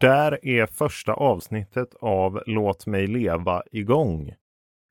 [0.00, 4.34] Där är första avsnittet av Låt mig leva igång.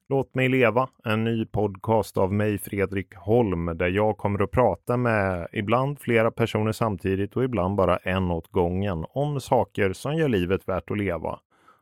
[0.09, 4.97] Låt mig leva, en ny podcast av mig Fredrik Holm där jag kommer att prata
[4.97, 10.29] med ibland flera personer samtidigt och ibland bara en åt gången om saker som gör
[10.29, 11.39] livet värt att leva.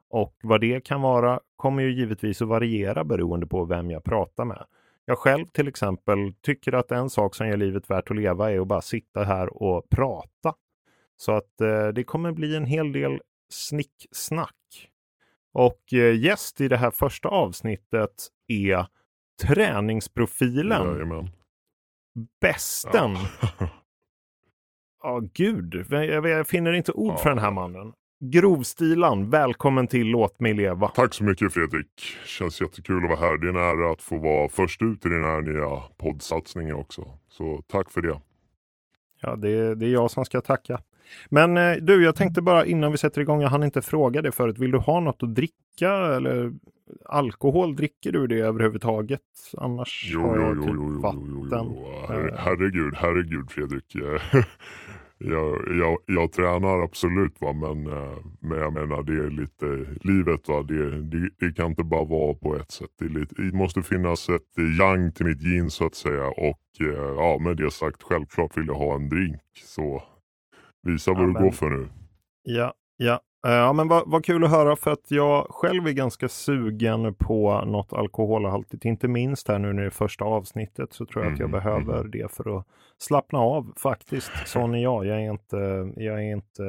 [0.10, 4.46] Och vad det kan vara kommer ju givetvis att variera beroende på vem jag pratar
[4.46, 4.66] med.
[5.06, 8.60] Jag själv till exempel tycker att en sak som gör livet värt att leva är
[8.60, 10.54] att bara sitta här och prata.
[11.24, 14.90] Så att eh, det kommer bli en hel del snicksnack.
[15.54, 18.86] Och eh, gäst i det här första avsnittet är
[19.42, 20.88] träningsprofilen.
[20.88, 21.30] Jajamän.
[22.42, 23.16] Bästen.
[25.04, 25.86] Ja, oh, gud.
[25.90, 27.18] Jag, jag, finner inte ord ja.
[27.18, 27.94] för den här mannen.
[28.20, 30.88] Grovstilan, välkommen till Låt mig leva.
[30.88, 32.02] Tack så mycket Fredrik.
[32.26, 33.38] Känns jättekul att vara här.
[33.38, 37.18] Det är en ära att få vara först ut i den här nya poddsatsningen också.
[37.28, 38.22] Så tack för det.
[39.22, 40.82] Ja, det, det är jag som ska tacka.
[41.30, 44.32] Men eh, du, jag tänkte bara innan vi sätter igång, jag hann inte fråga dig
[44.32, 44.60] förut.
[44.60, 46.52] Vill du ha något att dricka eller
[47.06, 47.76] alkohol?
[47.76, 49.22] Dricker du det överhuvudtaget?
[49.58, 51.76] Annars jo, har jag jo, typ jo, vatten.
[52.08, 53.96] Her herregud, herregud Fredrik.
[55.18, 59.66] jag, jag, jag tränar absolut va, men, eh, men jag menar det är lite
[60.08, 60.64] livet va.
[60.64, 62.90] Det, det, det kan inte bara vara på ett sätt.
[63.00, 67.14] Det, lite, det måste finnas ett yang till mitt gin så att säga och eh,
[67.18, 69.42] ja med det sagt självklart vill jag ha en drink.
[69.66, 70.04] Så
[70.84, 71.90] visa vad ja, du men, går för nu.
[72.44, 73.20] Ja, ja.
[73.48, 77.16] Eh, ja men vad, vad kul att höra för att jag själv är ganska sugen
[77.16, 78.86] på något alkoholhaltigt.
[78.86, 81.50] Inte minst här nu när det är första avsnittet så tror jag mm, att jag
[81.50, 82.12] mm, behöver mm.
[82.12, 84.32] det för att slappna av faktiskt.
[84.46, 85.06] Sån är jag.
[85.06, 85.58] Jag är inte,
[85.96, 86.64] jag är inte,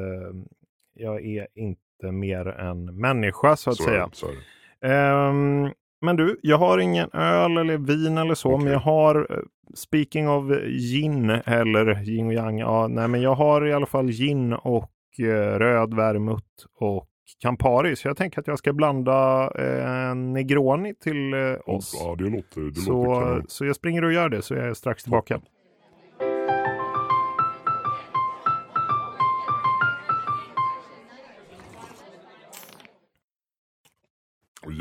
[0.93, 4.09] jag är inte mer än människa så att sorry, säga.
[4.11, 4.37] Sorry.
[4.81, 5.71] Um,
[6.05, 8.63] men du, jag har ingen öl eller vin eller så, okay.
[8.63, 9.37] men jag har eh,
[9.73, 12.59] Speaking of gin eller yin och yang.
[12.59, 16.45] Ja, nej, men jag har i alla fall gin och eh, röd vermouth
[16.79, 17.07] och
[17.41, 17.95] Campari.
[17.95, 22.01] Så jag tänker att jag ska blanda eh, Negroni till eh, oss.
[22.03, 24.73] Ja, det låter, det så, låter så jag springer och gör det så jag är
[24.73, 25.41] strax tillbaka.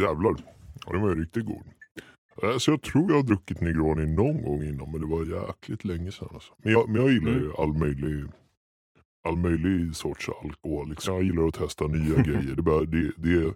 [0.01, 0.54] Jävlar.
[0.87, 1.65] Ja, den var ju riktigt god.
[2.43, 6.13] Alltså jag tror jag har druckit Negroni någon gång innan men det var jäkligt länge
[6.13, 6.29] sedan.
[6.35, 6.53] Alltså.
[6.63, 7.53] Men, jag, men jag gillar ju mm.
[7.59, 8.25] all möjlig,
[9.25, 10.89] all möjlig sorts alkohol.
[10.89, 11.15] Liksom.
[11.15, 12.55] Jag gillar att testa nya grejer.
[12.57, 13.55] Det, bara, det, det,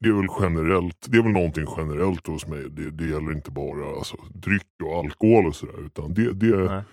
[0.00, 2.70] det är väl generellt, det är väl någonting generellt hos mig.
[2.70, 5.86] Det, det gäller inte bara alltså, dryck och alkohol och sådär.
[5.86, 6.84] Utan det, det,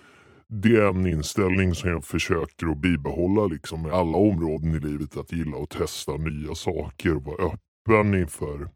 [0.48, 5.16] det är en inställning som jag försöker att bibehålla liksom, i alla områden i livet.
[5.16, 8.68] Att gilla att testa nya saker och vara öppen inför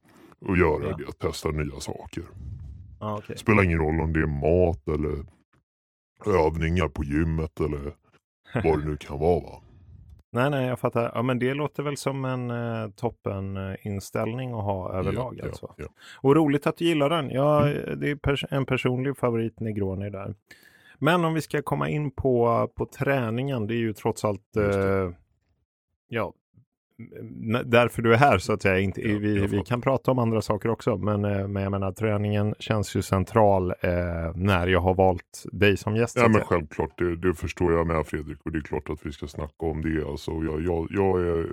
[0.49, 0.97] att göra ja.
[0.97, 2.25] det, att testa nya saker.
[2.99, 3.37] Ah, okay.
[3.37, 5.25] Spelar ingen roll om det är mat eller
[6.27, 7.95] övningar på gymmet eller
[8.65, 9.41] vad det nu kan vara.
[9.41, 9.63] Va?
[10.33, 11.13] Nej, nej, jag fattar.
[11.15, 15.35] Ja, men det låter väl som en eh, toppen eh, inställning att ha överlag.
[15.39, 15.75] Ja, alltså.
[15.77, 15.87] Ja.
[16.17, 17.31] Och roligt att du gillar den.
[17.31, 18.01] Ja, mm.
[18.01, 20.35] Det är pers en personlig favorit Negroni där.
[20.99, 25.11] Men om vi ska komma in på, på träningen, det är ju trots allt eh,
[26.09, 26.33] ja,
[27.65, 28.79] därför du är här så att säga.
[28.79, 32.55] Inte, vi, vi kan prata om andra saker också, men, eh, men jag menar träningen
[32.59, 33.91] känns ju central eh,
[34.35, 36.17] när jag har valt dig som gäst.
[36.17, 39.13] Ja men självklart, det, det, förstår jag med Fredrik och det är klart att vi
[39.13, 40.09] ska snacka om det.
[40.09, 41.47] Alltså, jag, jag, jag är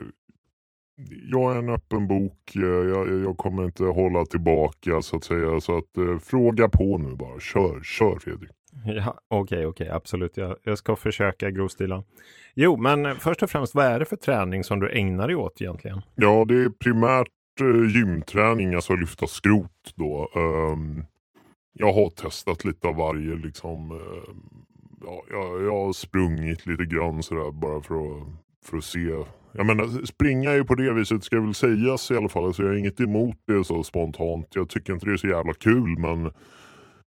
[1.32, 5.60] jag är en öppen bok, eh, jag, jag, kommer inte hålla tillbaka så att säga.
[5.60, 8.50] Så att eh, fråga på nu bara, kör, kör Fredrik.
[8.86, 10.38] Ja, Okej, okay, okej, okay, absolut.
[10.38, 12.04] Jag, jag ska försöka grovstila.
[12.60, 15.62] Jo, men först och främst, vad är det för träning som du ägnar dig åt
[15.62, 16.02] egentligen?
[16.16, 17.28] Ja, det är primärt
[17.62, 20.32] eh, gymträning, alltså lyfta skrot då.
[20.36, 21.06] Um,
[21.74, 23.92] jag har testat lite av varje liksom.
[23.92, 24.00] Uh,
[25.02, 28.28] ja, jag, jag har sprungit lite grann sådär bara för att,
[28.66, 29.16] för att se.
[29.52, 32.46] Jag menar, springa är ju på det viset ska väl sägas i alla fall.
[32.46, 34.48] Alltså, jag har inget emot det så spontant.
[34.56, 36.32] Jag tycker inte det är så jävla kul men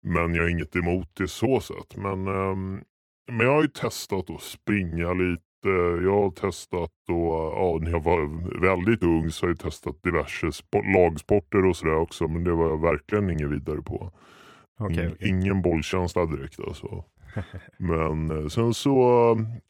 [0.02, 1.96] men jag har inget emot det så sätt.
[1.96, 2.80] Men, um,
[3.28, 5.42] men jag har ju testat att springa lite.
[6.04, 10.50] Jag har testat och ja, när jag var väldigt ung så har jag testat diverse
[10.96, 12.28] lagsporter och sådär också.
[12.28, 14.12] Men det var jag verkligen ingen vidare på.
[14.78, 15.28] Okay, okay.
[15.28, 17.04] Ingen bollkänsla direkt alltså.
[17.76, 19.00] Men eh, sen så,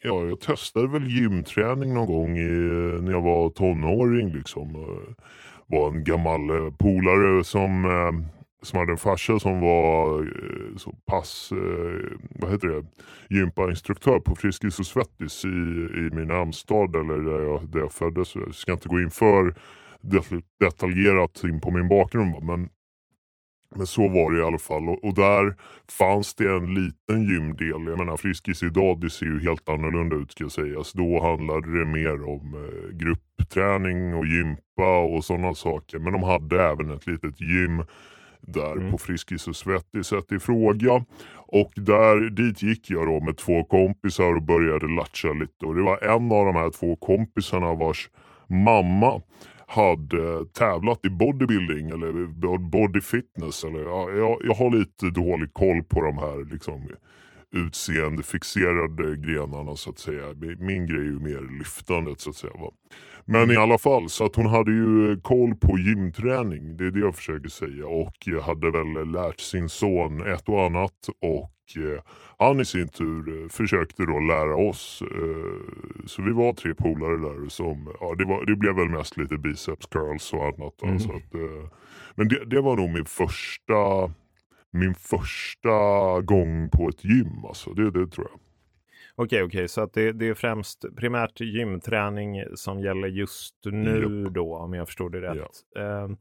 [0.03, 2.51] ja jag testade väl gymträning någon gång i,
[3.03, 4.87] när jag var tonåring liksom.
[5.67, 10.93] var en gammal eh, polare som eh, som hade en farsa som var eh, så
[11.07, 12.85] pass, eh, vad heter det,
[13.31, 18.35] gympainstruktör på Friskis och Svettis i, i min hemstad eller där jag, där jag föddes.
[18.35, 19.55] Jag ska inte gå in för
[20.61, 22.69] detaljerat in på min bakgrund men
[23.77, 25.57] Men så var det i alla fall och, och där
[25.99, 27.69] fanns det en liten gymdel.
[27.69, 30.93] Jag menar Friskis idag det ser ju helt annorlunda ut ska sägas.
[30.93, 35.99] Då handlade det mer om eh, gruppträning och gympa och sådana saker.
[35.99, 37.83] Men de hade även ett litet gym
[38.53, 38.91] där mm.
[38.91, 41.05] på Friskis och Svettis i fråga.
[41.37, 45.67] Och där, dit gick jag då med två kompisar och började latcha lite.
[45.67, 48.11] Och det var en av de här två kompisarna vars
[48.47, 49.23] mamma
[49.67, 53.65] hade tävlat i bodybuilding eller body fitness.
[53.65, 56.89] Eller, ja, jag, jag har lite dålig koll på de här liksom,
[57.53, 60.35] utseendefixerade grenarna så att säga.
[60.59, 62.53] Min grej är ju mer lyftandet så att säga.
[62.53, 62.71] Va?
[63.31, 66.77] Men i alla fall, så att hon hade ju koll på gymträning.
[66.77, 67.87] Det är det jag försöker säga.
[67.87, 71.09] Och hade väl lärt sin son ett och annat.
[71.21, 72.03] Och eh,
[72.39, 75.03] han i sin tur eh, försökte då lära oss.
[75.03, 79.17] Eh, så vi var tre polare där som, ja det, var, det blev väl mest
[79.17, 80.83] lite biceps curls och annat.
[80.83, 80.99] Mm.
[80.99, 81.33] Så att,
[82.15, 83.75] men det, det var nog min första
[84.79, 85.71] min första
[86.21, 87.45] gång på ett gym.
[87.45, 87.71] Alltså.
[87.71, 88.41] Det, det tror jag.
[89.15, 94.35] Okej, okej, så att det, det, är främst primärt gymträning som gäller just nu yep.
[94.35, 95.51] då, om jag förstår det rätt.
[95.75, 95.81] Ja.
[95.81, 96.17] Uh,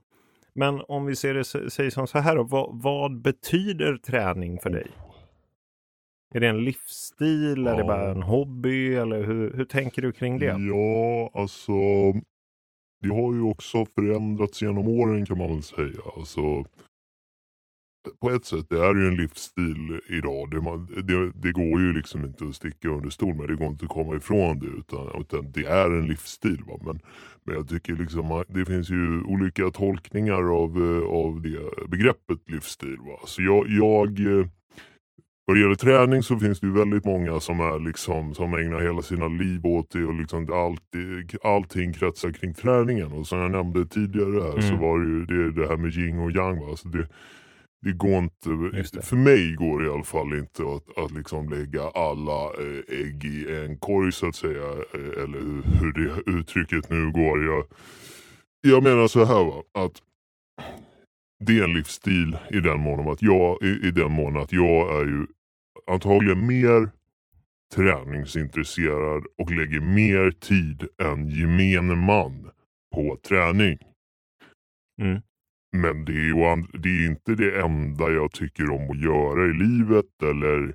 [0.53, 4.69] men om vi ser det säger som så här då, vad, vad, betyder träning för
[4.69, 4.87] dig?
[6.33, 7.71] Är det en livsstil, ja.
[7.71, 10.45] är det bara en hobby eller hur, hur tänker du kring det?
[10.45, 11.73] Ja, alltså
[13.01, 16.01] det har ju också förändrats genom åren kan man väl säga.
[16.17, 16.65] Alltså,
[18.21, 20.51] på ett sätt det är ju en livsstil idag.
[20.51, 23.47] Det, man, det, det, går ju liksom inte att sticka under stol med.
[23.47, 24.65] Det går inte att komma ifrån det.
[24.65, 26.63] Utan, utan det är en livsstil.
[26.67, 26.79] Va?
[26.85, 26.99] Men,
[27.43, 32.97] men jag tycker liksom det finns ju olika tolkningar av, eh, av det begreppet livsstil.
[32.97, 33.19] Va?
[33.25, 34.47] Så jag, jag eh,
[35.47, 38.79] vad det gäller träning så finns det ju väldigt många som, är liksom, som ägnar
[38.79, 43.11] hela sina liv åt det och liksom alltid, allting kretsar kring träningen.
[43.11, 44.61] Och som jag nämnde tidigare här mm.
[44.61, 46.59] så var det ju det, det här med yin och yang.
[46.59, 46.75] Va?
[46.75, 47.07] Så det,
[47.87, 51.81] det går inte, för mig går det i alla fall inte att, att liksom lägga
[51.83, 54.71] alla eh, ägg i en korg så att säga.
[54.71, 55.39] Eh, eller
[55.79, 57.45] hur det uttrycket nu går.
[57.45, 57.63] Jag,
[58.61, 60.01] jag menar så här va, att
[61.45, 65.01] det är en livsstil i den mån att jag, i, i den mån att jag
[65.01, 65.27] är ju
[65.87, 66.89] antagligen mer
[67.75, 72.49] träningsintresserad och lägger mer tid än gemene man
[72.95, 73.77] på träning.
[75.01, 75.21] Mm.
[75.81, 80.23] Men det är, det är inte det enda jag tycker om att göra i livet.
[80.23, 80.73] Eller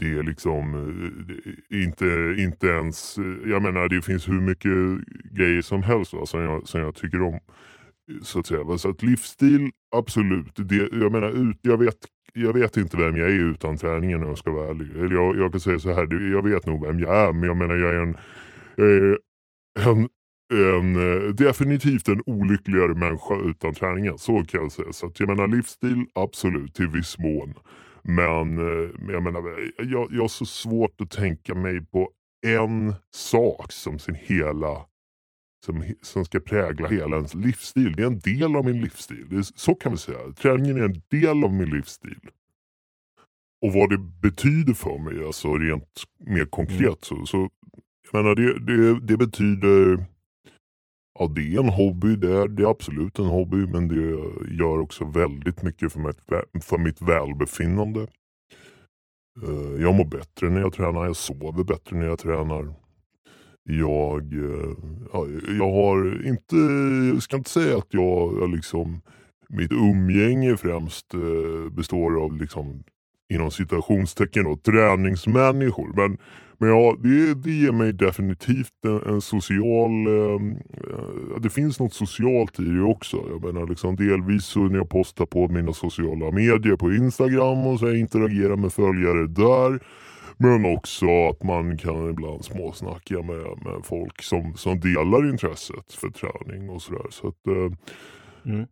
[0.00, 3.18] det är liksom eh, inte, inte ens...
[3.18, 4.72] Eh, jag menar det finns hur mycket
[5.32, 7.40] grejer som helst va, som, jag, som jag tycker om.
[8.22, 8.78] Så att säga.
[8.78, 10.52] Så att livsstil, absolut.
[10.56, 11.98] Det, jag menar ut, jag vet,
[12.32, 14.96] jag vet inte vem jag är utan träningen om jag ska vara ärlig.
[14.96, 17.56] Eller jag, jag kan säga så här, jag vet nog vem jag är men jag
[17.56, 18.16] menar jag är en,
[18.76, 19.16] eh,
[19.86, 20.08] en
[20.52, 24.18] en, eh, definitivt en olyckligare människa utan träningen.
[24.18, 24.92] Så kan jag säga.
[24.92, 27.54] Så att jag menar livsstil, absolut till viss mån.
[28.02, 29.42] Men eh, jag menar,
[29.78, 32.10] jag, jag har så svårt att tänka mig på
[32.46, 34.86] en sak som sin hela
[35.64, 37.92] som, som ska prägla hela ens livsstil.
[37.96, 39.26] Det är en del av min livsstil.
[39.30, 40.32] Är, så kan vi säga.
[40.32, 42.20] Träningen är en del av min livsstil.
[43.62, 46.80] Och vad det betyder för mig, alltså rent mer konkret.
[46.80, 46.96] Mm.
[47.00, 47.50] Så, så
[48.12, 50.06] jag menar, det, det, det betyder
[51.18, 52.16] Ja, det är en hobby.
[52.16, 53.56] Det är, det är absolut en hobby.
[53.56, 54.18] Men det
[54.54, 58.06] gör också väldigt mycket för mitt, för mitt välbefinnande.
[59.42, 61.06] Eh, jag mår bättre när jag tränar.
[61.06, 62.74] Jag sover bättre när jag tränar.
[63.62, 64.74] Jag, eh,
[65.58, 66.56] jag har inte,
[67.12, 69.00] jag ska inte säga att jag, jag liksom,
[69.48, 72.84] mitt umgänge främst eh, består av liksom
[73.28, 75.92] inom citationstecken då, träningsmänniskor.
[75.96, 76.18] Men
[76.58, 80.06] men ja, det, det ger mig definitivt en, en social...
[80.06, 83.16] Ehm, eh, det finns något socialt i det också.
[83.28, 87.78] Jag menar liksom delvis så när jag postar på mina sociala medier på Instagram och
[87.78, 89.80] så jag interagerar med följare där.
[90.36, 96.08] Men också att man kan ibland småsnacka med, med folk som, som delar intresset för
[96.08, 97.06] träning och sådär.
[97.10, 98.66] Så att, eh, mm.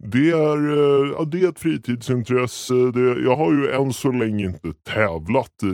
[0.00, 2.74] Det är, eh, ja, det är ett fritidsintresse.
[2.74, 5.66] Det, jag har ju än så länge inte tävlat i,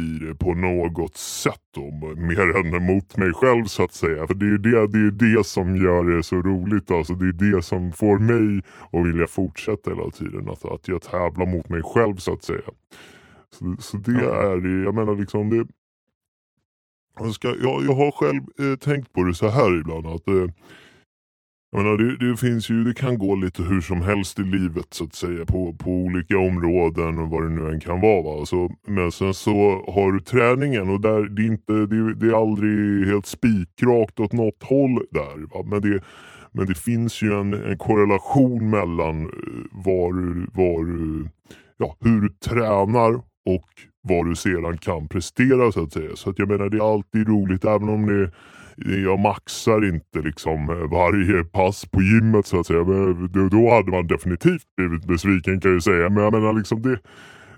[0.00, 1.60] i det på något sätt.
[1.74, 4.26] Då, mer än mot mig själv så att säga.
[4.26, 6.90] För det är det, det, är det som gör det så roligt.
[6.90, 8.62] Alltså, det är det som får mig
[8.92, 10.48] att vilja fortsätta hela tiden.
[10.48, 12.70] Att, att jag tävlar mot mig själv så att säga.
[13.50, 15.66] Så, så det är, jag menar liksom det.
[17.20, 20.06] Jag, ska, jag, jag har själv eh, tänkt på det så här ibland.
[20.06, 20.46] att eh,
[21.70, 24.86] jag menar, det, det, finns ju, det kan gå lite hur som helst i livet
[24.94, 28.22] så att säga på, på olika områden och vad det nu än kan vara.
[28.22, 28.38] Va?
[28.38, 32.42] Alltså, men sen så har du träningen och där, det, är inte, det, det är
[32.42, 35.54] aldrig helt spikrakt åt något håll där.
[35.54, 35.64] Va?
[35.66, 36.02] Men, det,
[36.52, 39.28] Men det finns ju en, en korrelation mellan eh,
[39.70, 40.12] var,
[40.56, 40.86] var,
[41.76, 43.14] ja, hur du tränar
[43.46, 43.68] och
[44.02, 46.16] vad du sedan kan prestera så att säga.
[46.16, 48.30] Så att jag menar det är alltid roligt även om det
[48.86, 52.84] jag maxar inte liksom eh, varje pass på gymmet så att säga.
[52.84, 56.08] Men eh, då hade man definitivt blivit besviken kan jag säga.
[56.08, 56.98] Men jag menar liksom det,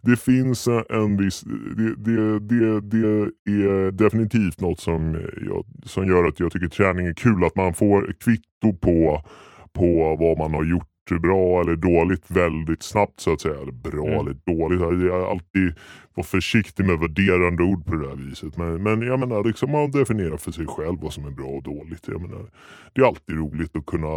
[0.03, 1.41] det finns en viss,
[1.77, 5.15] det, det, det, det är definitivt något som,
[5.47, 7.45] jag, som gör att jag tycker träning är kul.
[7.45, 9.25] Att man får kvitto på,
[9.73, 13.61] på vad man har gjort bra eller dåligt väldigt snabbt så att säga.
[13.61, 14.21] Eller bra mm.
[14.21, 14.80] eller dåligt.
[14.80, 15.75] Jag är alltid
[16.14, 18.57] var försiktig med värderande ord på det där viset.
[18.57, 21.62] Men, men jag menar, liksom man definierar för sig själv vad som är bra och
[21.62, 22.09] dåligt.
[22.09, 22.47] Jag menar,
[22.92, 24.16] det är alltid roligt att kunna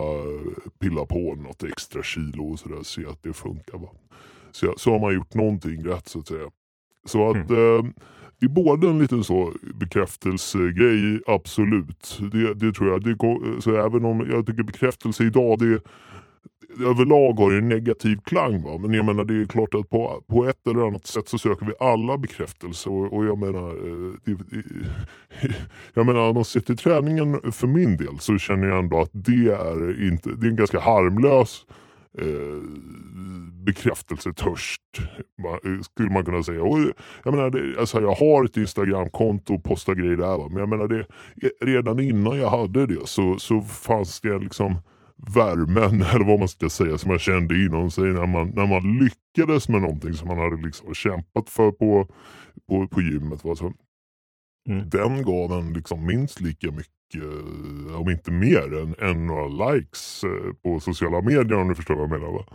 [0.80, 2.84] pilla på något extra kilo och sådär.
[2.84, 3.78] Se att det funkar.
[3.78, 3.90] Va?
[4.52, 6.50] Så, så har man gjort någonting rätt så att säga.
[7.06, 7.78] Så att mm.
[7.78, 7.92] eh,
[8.40, 12.20] det är både en liten så bekräftelsegrej, absolut.
[12.32, 13.04] Det, det tror jag.
[13.04, 15.82] Det går, så även om jag tycker bekräftelse idag, det
[16.82, 18.64] överlag har ju en negativ klang.
[18.64, 18.78] Va?
[18.78, 21.66] Men jag menar det är klart att på, på ett eller annat sätt så söker
[21.66, 22.90] vi alla bekräftelse.
[22.90, 24.64] Och, och jag menar, eh, det, det,
[25.94, 29.12] jag menar om man ser till träningen för min del så känner jag ändå att
[29.14, 31.66] det är, inte, det är en ganska harmlös
[32.20, 32.62] eh,
[33.66, 34.82] bekräftelsetörst
[35.82, 36.64] skulle man kunna säga.
[36.64, 36.80] Och
[37.24, 40.38] jag, menar, det, alltså jag har ett Instagramkonto och postar grejer där.
[40.38, 40.48] Va?
[40.50, 41.06] Men jag menar det,
[41.62, 44.76] redan innan jag hade det så, så fanns det liksom
[45.36, 49.00] värmen eller vad man ska säga som man kände inom sig när man, när man
[49.00, 52.08] lyckades med någonting som man hade liksom kämpat för på,
[52.68, 53.44] på, på gymmet.
[53.44, 53.56] Va?
[53.56, 53.74] Så,
[54.70, 54.90] mm.
[54.90, 57.24] Den gav en liksom minst lika mycket,
[57.96, 62.04] om inte mer, än, än några likes eh, på sociala medier om du förstår vad
[62.04, 62.30] jag menar.
[62.30, 62.46] Okej,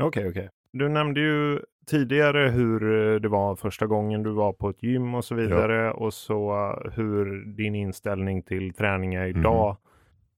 [0.00, 0.06] okej.
[0.06, 0.48] Okay, okay.
[0.72, 2.82] Du nämnde ju tidigare hur
[3.14, 5.92] eh, det var första gången du var på ett gym och så vidare ja.
[5.92, 9.70] och så eh, hur din inställning till träning är idag.
[9.70, 9.87] Mm.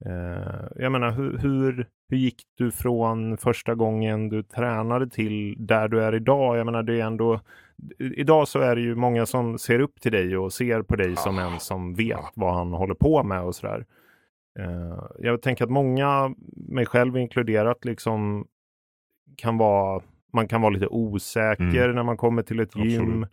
[0.07, 5.89] Uh, jag menar, hur, hur, hur gick du från första gången du tränade till där
[5.89, 6.59] du är idag?
[6.59, 7.41] Jag menar, det är ändå...
[7.99, 11.17] Idag så är det ju många som ser upp till dig och ser på dig
[11.17, 13.87] som en som vet vad han håller på med och sådär.
[14.59, 16.35] Uh, jag tänker att många,
[16.69, 18.47] mig själv inkluderat, liksom
[19.37, 20.03] kan vara...
[20.33, 21.95] Man kan vara lite osäker mm.
[21.95, 23.03] när man kommer till ett gym.
[23.03, 23.29] Absolut.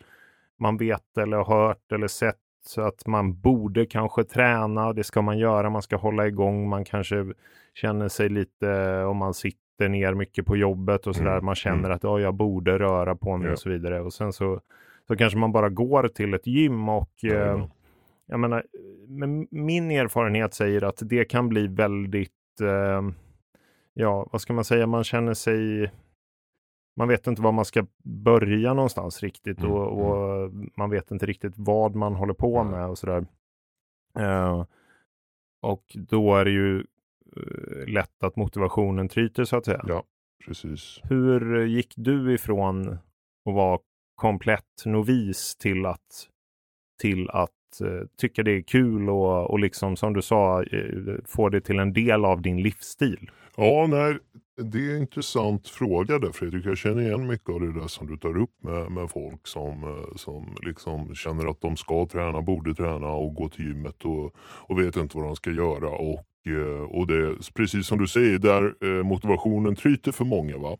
[0.60, 5.22] Man vet eller har hört eller sett så att man borde kanske träna, det ska
[5.22, 7.26] man göra, man ska hålla igång, man kanske
[7.74, 11.46] känner sig lite, om man sitter ner mycket på jobbet och sådär, mm.
[11.46, 11.92] man känner mm.
[11.92, 13.54] att oh, jag borde röra på mig ja.
[13.54, 14.02] och så vidare.
[14.02, 14.62] Och sen så,
[15.08, 17.66] så kanske man bara går till ett gym och ja, eh,
[18.28, 18.64] jag menar,
[19.08, 23.02] men min erfarenhet säger att det kan bli väldigt, eh,
[23.94, 25.92] ja, vad ska man säga, man känner sig
[26.98, 29.72] man vet inte var man ska börja någonstans riktigt mm.
[29.72, 30.70] och, och, mm.
[30.78, 33.26] man vet inte riktigt vad man håller på med och sådär.
[34.20, 34.66] Uh,
[35.62, 36.84] och då är det ju
[37.38, 39.84] uh, lätt att motivationen tryter så att säga.
[39.88, 40.04] Ja,
[40.46, 41.00] precis.
[41.04, 42.88] Hur gick du ifrån
[43.46, 43.80] att vara
[44.16, 46.28] komplett novis till att,
[47.02, 50.64] till att uh, tycka det är kul och, och liksom som du sa
[51.26, 53.32] få det till en del av din livsstil?
[53.56, 54.18] Ja, nej,
[54.64, 56.66] det är en intressant fråga där Fredrik.
[56.66, 59.84] Jag känner igen mycket av det där som du tar upp med, med folk som,
[59.84, 64.36] eh, som liksom känner att de ska träna, borde träna och gå till gymmet och,
[64.40, 65.90] och vet inte vad de ska göra.
[65.90, 70.58] Och, eh, och det precis som du säger, där eh, motivationen tryter för många.
[70.58, 70.78] va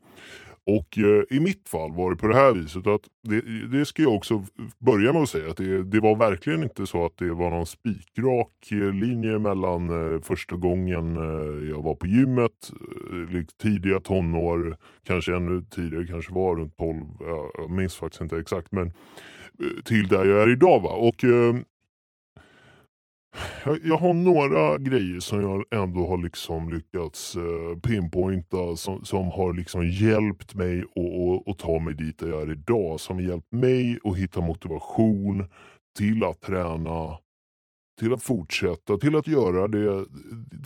[0.68, 4.02] och eh, i mitt fall var det på det här viset att det, det ska
[4.02, 4.46] jag också
[4.80, 7.66] börja med att säga att det, det var verkligen inte så att det var någon
[7.66, 14.78] spikrak eh, linje mellan eh, första gången eh, jag var på gymmet, eh, tidiga tonår,
[15.04, 16.96] kanske ännu tidigare, kanske var runt 12,
[17.58, 20.82] jag minns faktiskt inte exakt, men eh, till där jag är idag.
[20.82, 20.90] Va?
[20.90, 21.56] Och eh,
[23.84, 29.54] jag, har några grejer som jag ändå har liksom lyckats eh, pinpointa som, som har
[29.54, 30.84] liksom hjälpt mig
[31.46, 33.00] att ta mig dit där jag är idag.
[33.00, 35.46] Som har hjälpt mig att hitta motivation
[35.98, 37.18] till att träna
[38.00, 40.06] till att fortsätta, till att göra det,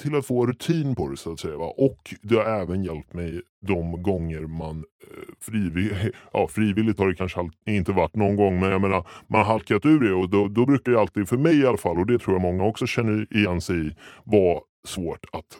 [0.01, 1.57] till att få rutin på det så att säga.
[1.57, 1.73] Va?
[1.77, 7.15] Och det har även hjälpt mig de gånger man eh, frivilligt, ja frivilligt har det
[7.15, 10.47] kanske inte varit någon gång men jag menar man har halkat ur det och då,
[10.47, 12.87] då brukar det alltid, för mig i alla fall och det tror jag många också
[12.87, 15.57] känner igen sig i, vara svårt att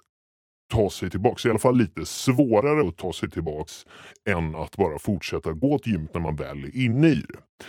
[0.72, 1.46] ta sig tillbaks.
[1.46, 3.86] I alla fall lite svårare att ta sig tillbaks
[4.30, 7.66] än att bara fortsätta gå till gymmet när man väl är inne i det.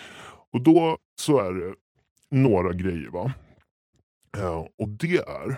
[0.52, 1.75] Och då så är det
[2.30, 3.11] några grejer.
[3.11, 3.32] va
[4.38, 5.56] Ja, och det är...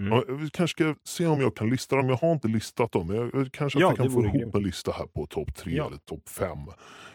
[0.00, 0.12] Mm.
[0.12, 2.08] Ja, vi kanske ska se om jag kan lista dem.
[2.08, 3.30] Jag har inte listat dem.
[3.32, 4.54] Jag, kanske ja, att jag kan få ihop grymt.
[4.54, 5.86] en lista här på topp tre ja.
[5.86, 6.58] eller topp fem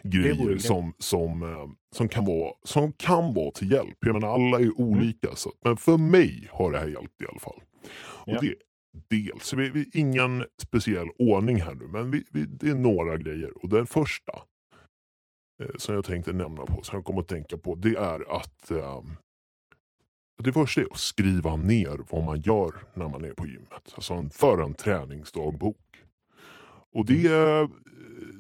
[0.03, 3.97] grejer som, som, eh, som, kan vara, som kan vara till hjälp.
[3.99, 4.73] Jag menar alla är mm.
[4.77, 5.27] olika.
[5.27, 5.35] Mm.
[5.35, 7.61] Så, men för mig har det här hjälpt i alla fall.
[7.99, 8.55] Och det,
[9.09, 13.63] dels, vi, vi, ingen speciell ordning här nu, men vi, vi, det är några grejer.
[13.63, 14.33] Och den första
[15.63, 18.71] eh, som jag tänkte nämna på, som jag kommer att tänka på, det är att
[18.71, 19.01] eh,
[20.43, 23.93] det första är att skriva ner vad man gör när man är på gymmet.
[23.95, 25.77] Alltså för en träningsdagbok.
[26.93, 27.71] Och det, mm.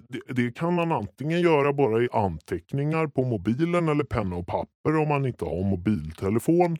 [0.09, 4.97] det, det, kan man antingen göra bara i anteckningar på mobilen eller penna och papper
[4.97, 6.77] om man inte har mobiltelefon.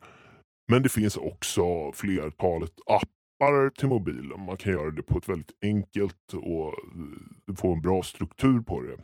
[0.67, 4.45] Men det finns också flertalet appar till mobilen.
[4.45, 6.73] Man kan göra det på ett väldigt enkelt och
[7.57, 8.97] få en bra struktur på det.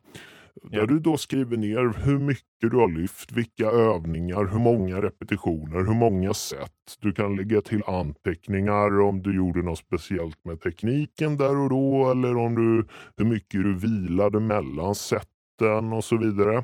[0.61, 0.85] Där ja.
[0.85, 5.93] du då skriver ner hur mycket du har lyft, vilka övningar, hur många repetitioner, hur
[5.93, 6.97] många set.
[6.99, 12.11] Du kan lägga till anteckningar om du gjorde något speciellt med tekniken där och då
[12.11, 16.63] eller om du, hur mycket du vilade mellan seten och så vidare.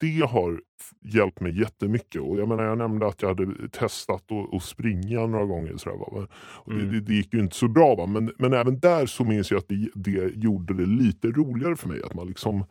[0.00, 0.60] Det har
[1.00, 2.22] hjälpt mig jättemycket.
[2.22, 5.76] Och jag, menar, jag nämnde att jag hade testat att springa några gånger.
[5.76, 6.26] Så va?
[6.34, 6.92] Och mm.
[6.92, 7.94] det, det, gick ju inte så bra.
[7.94, 8.06] Va?
[8.06, 11.88] Men, men även där så minns jag att det, det gjorde det lite roligare för
[11.88, 12.02] mig.
[12.02, 12.64] Att man liksom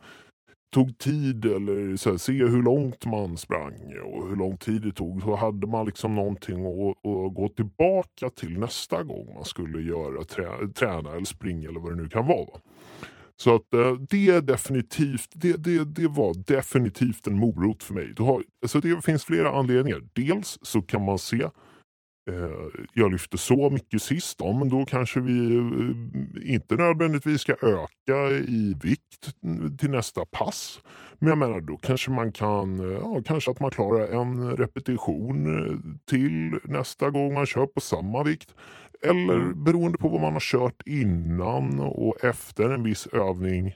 [0.70, 4.92] tog tid eller så här, se hur långt man sprang och hur lång tid det
[4.92, 5.22] tog.
[5.22, 10.24] Så hade man liksom någonting att, att gå tillbaka till nästa gång man skulle göra
[10.24, 12.44] trä, träna eller springa eller vad det nu kan vara.
[12.44, 12.60] Va?
[13.40, 18.12] Så att eh, det är definitivt, det, det, det var definitivt en morot för mig.
[18.16, 20.02] Du har, alltså det finns flera anledningar.
[20.12, 21.42] Dels så kan man se
[22.30, 22.50] eh,
[22.94, 28.30] jag lyfte så mycket sist, ja, men då kanske vi eh, inte nödvändigtvis ska öka
[28.30, 29.34] i vikt
[29.78, 30.80] till nästa pass.
[31.18, 36.00] Men jag menar då kanske man kan, eh, ja, kanske att man klarar en repetition
[36.06, 38.54] till nästa gång man kör på samma vikt.
[39.02, 39.64] Eller mm.
[39.64, 43.66] beroende på vad man har kört innan och efter en viss övning.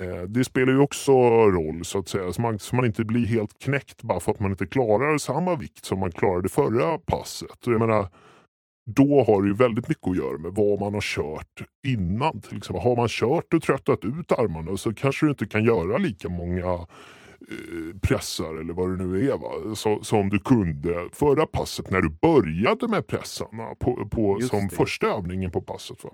[0.00, 1.12] Eh, det spelar ju också
[1.50, 4.40] roll så att säga, så man, så man, inte blir helt knäckt bara för att
[4.40, 7.58] man inte klarar samma vikt som man klarade förra passet.
[7.66, 8.08] jag menar,
[8.86, 12.40] då har det ju väldigt mycket att göra med vad man har kört innan.
[12.40, 12.82] Till exempel.
[12.82, 16.86] Har man kört och tröttat ut armarna så kanske du inte kan göra lika många
[18.02, 19.74] pressar eller vad det nu är va?
[19.74, 24.76] Så, som du kunde förra passet när du började med pressarna på, på som det.
[24.76, 26.04] första övningen på passet.
[26.04, 26.10] Va?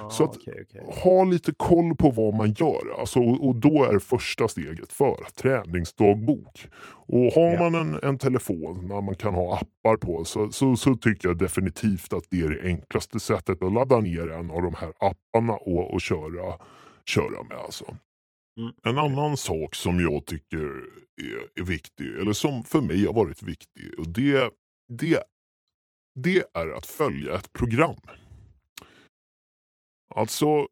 [0.00, 0.80] Ah, så att okay, okay.
[1.02, 5.16] ha lite koll på vad man gör alltså, och, och då är första steget för
[5.36, 6.66] träningsdagbok.
[7.10, 7.70] Och har ja.
[7.70, 11.38] man en, en telefon där man kan ha appar på så, så, så, tycker jag
[11.38, 15.52] definitivt att det är det enklaste sättet att ladda ner en av de här apparna
[15.52, 16.54] och, och köra,
[17.04, 17.58] köra med.
[17.58, 17.84] Alltså.
[18.58, 18.72] Mm.
[18.82, 20.58] En annan sak som jag tycker
[21.22, 24.50] är, är, viktig, eller som för mig har varit viktig, och det,
[24.88, 25.22] det,
[26.14, 27.96] det är att följa ett program.
[30.14, 30.66] Alltså,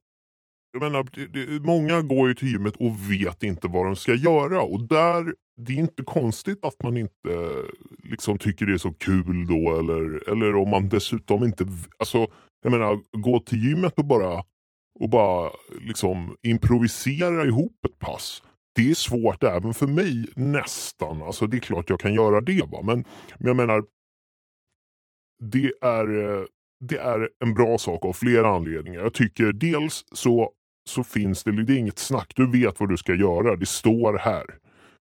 [0.73, 4.15] jag menar, det, det, många går ju till gymmet och vet inte vad de ska
[4.15, 4.63] göra.
[4.63, 7.65] Och där, Det är inte konstigt att man inte
[8.03, 9.79] liksom tycker det är så kul då.
[9.79, 11.67] Eller, eller om man dessutom inte...
[11.99, 12.27] Alltså,
[12.63, 14.45] jag menar, gå till gymmet och bara
[15.01, 18.43] och bara liksom improvisera ihop ett pass.
[18.75, 21.23] Det är svårt även för mig nästan.
[21.23, 22.63] Alltså det är klart jag kan göra det.
[22.63, 22.83] Va?
[22.83, 23.05] Men,
[23.39, 23.85] men jag menar,
[25.43, 26.07] det är,
[26.81, 29.01] det är en bra sak av flera anledningar.
[29.01, 30.51] Jag tycker dels så,
[30.91, 32.33] så finns det, det är inget snack.
[32.37, 33.57] Du vet vad du ska göra.
[33.57, 34.45] Det står här.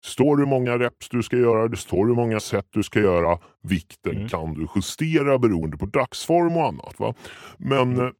[0.05, 3.39] Står hur många reps du ska göra, det står hur många set du ska göra.
[3.61, 4.27] Vikten mm.
[4.27, 6.99] kan du justera beroende på dagsform och annat.
[6.99, 7.13] Va?
[7.57, 8.13] Men mm.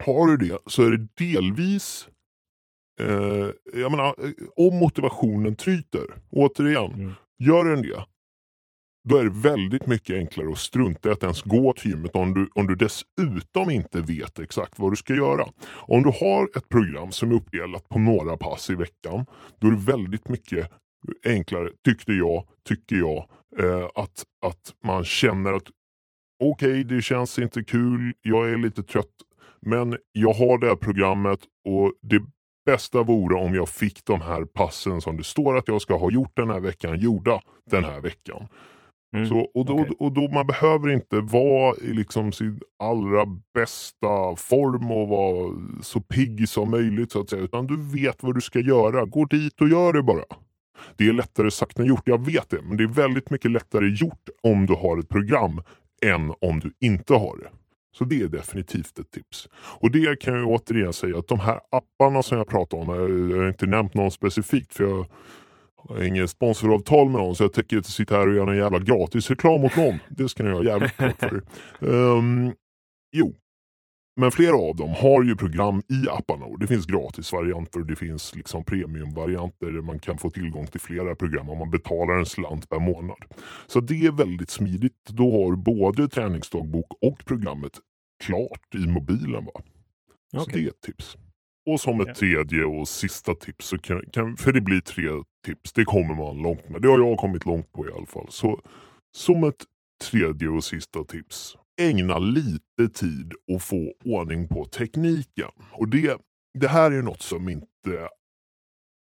[0.00, 2.08] Har du det så är det delvis
[3.00, 7.12] eh, jag menar, eh, om motivationen tryter, återigen, mm.
[7.38, 8.04] gör den det,
[9.08, 12.34] då är det väldigt mycket enklare att strunta i att ens gå till gymmet om
[12.34, 15.48] du, om du dessutom inte vet exakt vad du ska göra.
[15.72, 19.26] Om du har ett program som är uppdelat på några pass i veckan,
[19.58, 20.70] då är det väldigt mycket
[21.24, 25.68] enklare, tyckte jag, tycker jag, eh, att, att man känner att
[26.42, 29.14] okej, okay, det känns inte kul, jag är lite trött
[29.66, 32.22] men jag har det här programmet och det
[32.66, 36.10] bästa vore om jag fick de här passen som det står att jag ska ha
[36.10, 38.48] gjort den här veckan, gjorda den här veckan.
[39.16, 39.94] Mm, så, och, då, okay.
[39.98, 46.00] och då Man behöver inte vara i liksom sin allra bästa form och vara så
[46.00, 47.12] pigg som möjligt.
[47.12, 47.42] Så att säga.
[47.42, 49.04] Utan du vet vad du ska göra.
[49.04, 50.24] Gå dit och gör det bara.
[50.96, 52.62] Det är lättare sagt än gjort, jag vet det.
[52.62, 55.62] Men det är väldigt mycket lättare gjort om du har ett program
[56.02, 57.50] än om du inte har det.
[57.92, 59.48] Så det är definitivt ett tips.
[59.54, 63.40] Och det kan jag återigen säga att de här apparna som jag pratar om, jag
[63.40, 65.06] har inte nämnt någon specifikt för jag
[65.76, 68.78] har inget sponsoravtal med någon så jag tänker inte sitta här och göra en jävla
[68.78, 69.98] gratis reklam åt någon.
[70.08, 71.42] Det ska ni ha jävligt klart för
[71.80, 72.52] um,
[73.12, 73.34] Jo,
[74.16, 77.96] men flera av dem har ju program i apparna och det finns gratisvarianter och det
[77.96, 82.26] finns liksom premiumvarianter där man kan få tillgång till flera program om man betalar en
[82.26, 83.18] slant per månad.
[83.66, 85.08] Så det är väldigt smidigt.
[85.08, 87.72] Då har både träningsdagbok och programmet
[88.24, 89.44] klart i mobilen.
[89.44, 89.62] va.
[90.32, 90.54] Så Okej.
[90.54, 91.16] det är ett tips.
[91.66, 95.08] Och som ett tredje och sista tips, så kan, kan, för det blir tre
[95.46, 96.82] tips, det kommer man långt med.
[96.82, 98.26] Det har jag kommit långt på i alla fall.
[98.30, 98.60] Så
[99.16, 99.64] som ett
[100.10, 105.50] tredje och sista tips, ägna lite tid och få ordning på tekniken.
[105.72, 106.20] Och det,
[106.58, 108.08] det här är något som inte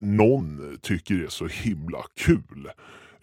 [0.02, 2.70] någon tycker är så himla kul.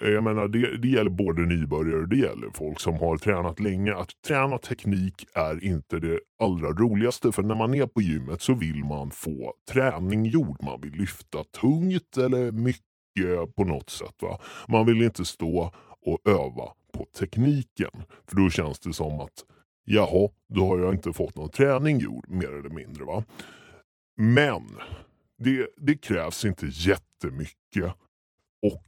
[0.00, 3.60] Eh, jag menar, det, det gäller både nybörjare och det gäller folk som har tränat
[3.60, 3.94] länge.
[3.94, 8.54] Att träna teknik är inte det allra roligaste för när man är på gymmet så
[8.54, 10.62] vill man få träning gjord.
[10.62, 14.14] Man vill lyfta tungt eller mycket på något sätt.
[14.22, 14.40] Va?
[14.68, 15.72] Man vill inte stå
[16.06, 17.90] och öva på tekniken.
[18.26, 19.44] För då känns det som att
[19.84, 23.04] jaha, då har jag inte fått någon träning gjord mer eller mindre.
[23.04, 23.24] va.
[24.16, 24.62] Men
[25.38, 27.94] det, det krävs inte jättemycket.
[28.62, 28.84] Och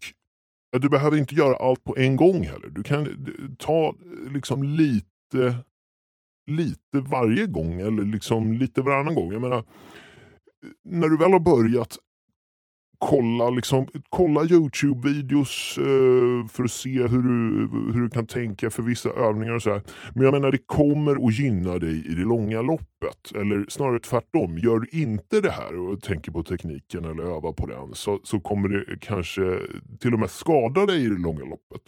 [0.80, 2.68] du behöver inte göra allt på en gång heller.
[2.68, 3.26] Du kan
[3.58, 3.94] ta
[4.30, 5.56] liksom lite,
[6.46, 9.32] lite varje gång eller liksom lite varannan gång.
[9.32, 9.64] Jag menar,
[10.82, 11.98] när du väl har börjat
[13.04, 18.82] kolla, liksom, kolla Youtube-videos eh, för att se hur du, hur du kan tänka för
[18.82, 19.82] vissa övningar och så här.
[20.14, 23.32] Men jag menar det kommer att gynna dig i det långa loppet.
[23.34, 24.58] Eller snarare tvärtom.
[24.58, 28.40] Gör du inte det här och tänker på tekniken eller övar på den så, så
[28.40, 29.58] kommer det kanske
[30.00, 31.82] till och med skada dig i det långa loppet.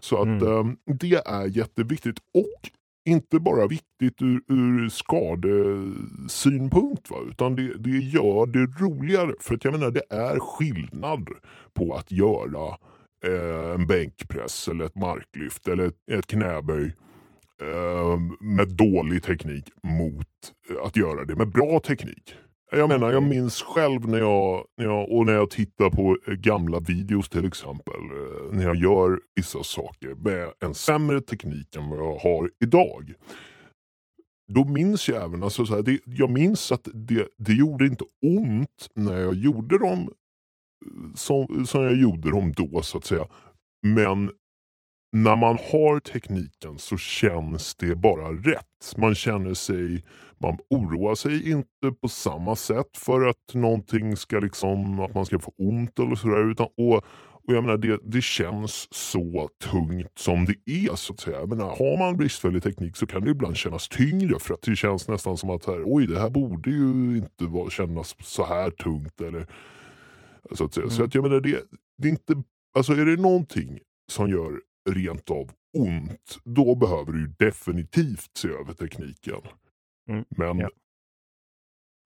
[0.00, 0.68] Så att Mm.
[0.68, 2.18] eh, det är jätteviktigt.
[2.34, 2.70] Och
[3.04, 7.16] inte bara viktigt ur, ur skadesynpunkt va?
[7.28, 9.32] utan det, det gör det roligare.
[9.40, 11.28] För att jag menar det är skillnad
[11.74, 12.68] på att göra
[13.26, 16.94] eh, en bänkpress eller ett marklyft eller ett, ett knäböj
[17.62, 20.26] eh, med dålig teknik mot
[20.84, 22.34] att göra det med bra teknik.
[22.76, 26.34] Jag menar, jag minns själv när jag, när jag, och när jag tittar på eh,
[26.34, 31.90] gamla videos till exempel, eh, när jag gör vissa saker med en sämre teknik än
[31.90, 33.14] vad jag har idag.
[34.52, 38.04] Då minns jag även, alltså så här, det, jag minns att det, det gjorde inte
[38.22, 43.26] ont när jag gjorde dem eh, som, som jag gjorde dem då så att säga.
[43.86, 44.30] Men
[45.14, 48.94] när man har tekniken så känns det bara rätt.
[48.96, 50.04] Man känner sig,
[50.38, 55.38] man oroar sig inte på samma sätt för att någonting ska liksom, att man ska
[55.38, 56.50] få ont eller sådär.
[56.50, 56.96] Utan, och,
[57.46, 61.38] och jag menar det, det känns så tungt som det är så att säga.
[61.40, 64.76] Jag menar, har man bristfällig teknik så kan det ibland kännas tyngre för att det
[64.76, 68.70] känns nästan som att här, oj det här borde ju inte vara, kännas så här
[68.70, 69.20] tungt.
[69.20, 69.46] Eller,
[70.52, 70.88] så att säga.
[70.88, 71.06] Så Mm.
[71.06, 71.62] att jag menar det,
[71.98, 72.34] det är inte,
[72.76, 73.78] alltså är det någonting
[74.12, 79.40] som gör rent av ont, då behöver du definitivt se över tekniken.
[80.08, 80.68] Mm, Men ja.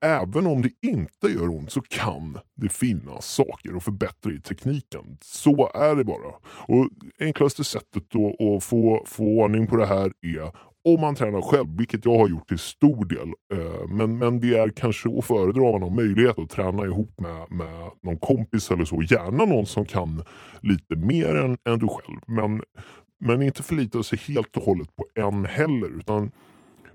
[0.05, 5.19] även om det inte gör ont så kan det finnas saker att förbättra i tekniken.
[5.21, 6.35] Så är det bara.
[6.69, 6.88] Och
[7.21, 10.53] enklaste sättet då att få, få ordning på det här är
[10.85, 13.29] om man tränar själv, vilket jag har gjort till stor del.
[13.55, 17.21] Eh, men, men det är kanske att föredra om man har möjlighet att träna ihop
[17.21, 19.03] med, med någon kompis eller så.
[19.03, 20.23] Gärna någon som kan
[20.61, 22.19] lite mer än, än du själv.
[22.27, 22.62] Men,
[23.21, 25.99] men inte förlita sig helt och hållet på en heller.
[25.99, 26.31] Utan,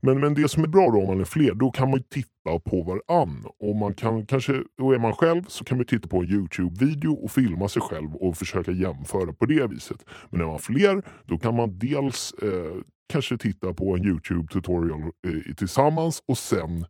[0.01, 2.03] men, men det som är bra då om man är fler, då kan man ju
[2.03, 3.45] titta på varann.
[3.59, 7.13] Och, man kan, kanske, och är man själv så kan man titta på en Youtube-video
[7.13, 10.05] och filma sig själv och försöka jämföra på det viset.
[10.29, 15.55] Men är man fler, då kan man dels eh, kanske titta på en Youtube-tutorial eh,
[15.55, 16.85] tillsammans och sen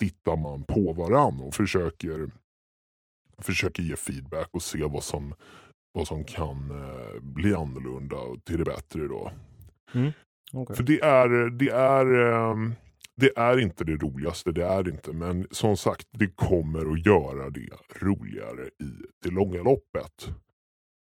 [0.00, 2.30] tittar man på varann och försöker,
[3.38, 5.34] försöker ge feedback och se vad som,
[5.92, 9.08] vad som kan eh, bli annorlunda och till det bättre.
[9.08, 9.32] då.
[10.52, 10.76] Okej.
[10.76, 12.74] För det är, det, är, ehm,
[13.16, 15.12] det är inte det roligaste, det är det inte.
[15.12, 17.68] Men som sagt, det kommer att göra det
[18.00, 18.90] roligare i
[19.24, 20.28] det långa loppet.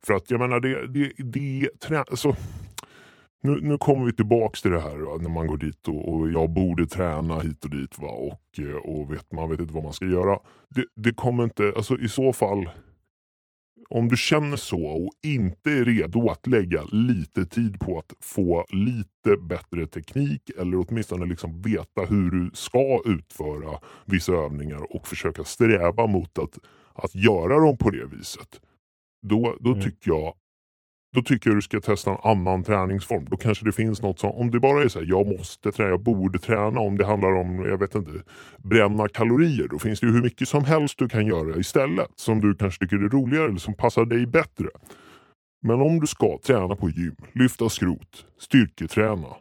[0.05, 2.35] För att jag menar, det, det, det trä, alltså,
[3.41, 6.31] nu, nu kommer vi tillbaks till det här va, när man går dit och, och
[6.31, 9.83] jag borde träna hit och dit va, och, eh, och vet, man vet inte vad
[9.83, 10.39] man ska göra.
[10.69, 12.69] Det, det kommer inte, alltså i så fall
[13.89, 18.65] om du känner så och inte är redo att lägga lite tid på att få
[18.69, 25.43] lite bättre teknik eller åtminstone liksom veta hur du ska utföra vissa övningar och försöka
[25.43, 26.59] sträva mot att,
[26.93, 28.61] att göra dem på det viset.
[29.27, 29.81] Då, då, Mm.
[29.83, 30.33] tycker jag,
[31.15, 33.25] då tycker jag du ska testa en annan träningsform.
[33.25, 35.89] Då kanske det finns något som, om det bara är så här, jag måste träna,
[35.89, 36.79] jag borde träna.
[36.79, 38.11] Om det handlar om, jag vet inte,
[38.57, 39.67] bränna kalorier.
[39.67, 42.11] Då finns det ju hur mycket som helst du kan göra istället.
[42.15, 44.67] Som du kanske tycker är roligare eller som passar dig bättre.
[45.61, 49.35] Men om du ska träna på gym, lyfta skrot, styrketräna.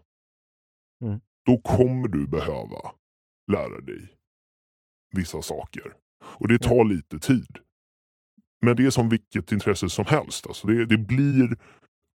[1.04, 1.20] Mm.
[1.46, 2.92] Då kommer du behöva
[3.52, 4.08] lära dig
[5.16, 5.92] vissa saker.
[6.20, 7.58] Och det tar lite tid.
[8.60, 10.46] Men det är som vilket intresse som helst.
[10.46, 11.56] Alltså det, det blir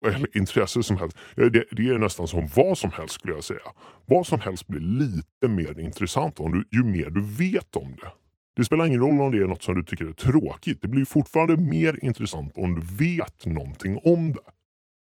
[0.05, 1.17] eller intresse som helst.
[1.35, 3.71] Det, det, är nästan som vad som helst skulle jag säga.
[4.05, 8.11] Vad som helst blir lite mer intressant om du, ju mer du vet om det.
[8.55, 10.81] Det spelar ingen roll om det är något som du tycker är tråkigt.
[10.81, 14.51] Det blir fortfarande mer intressant om du vet någonting om det.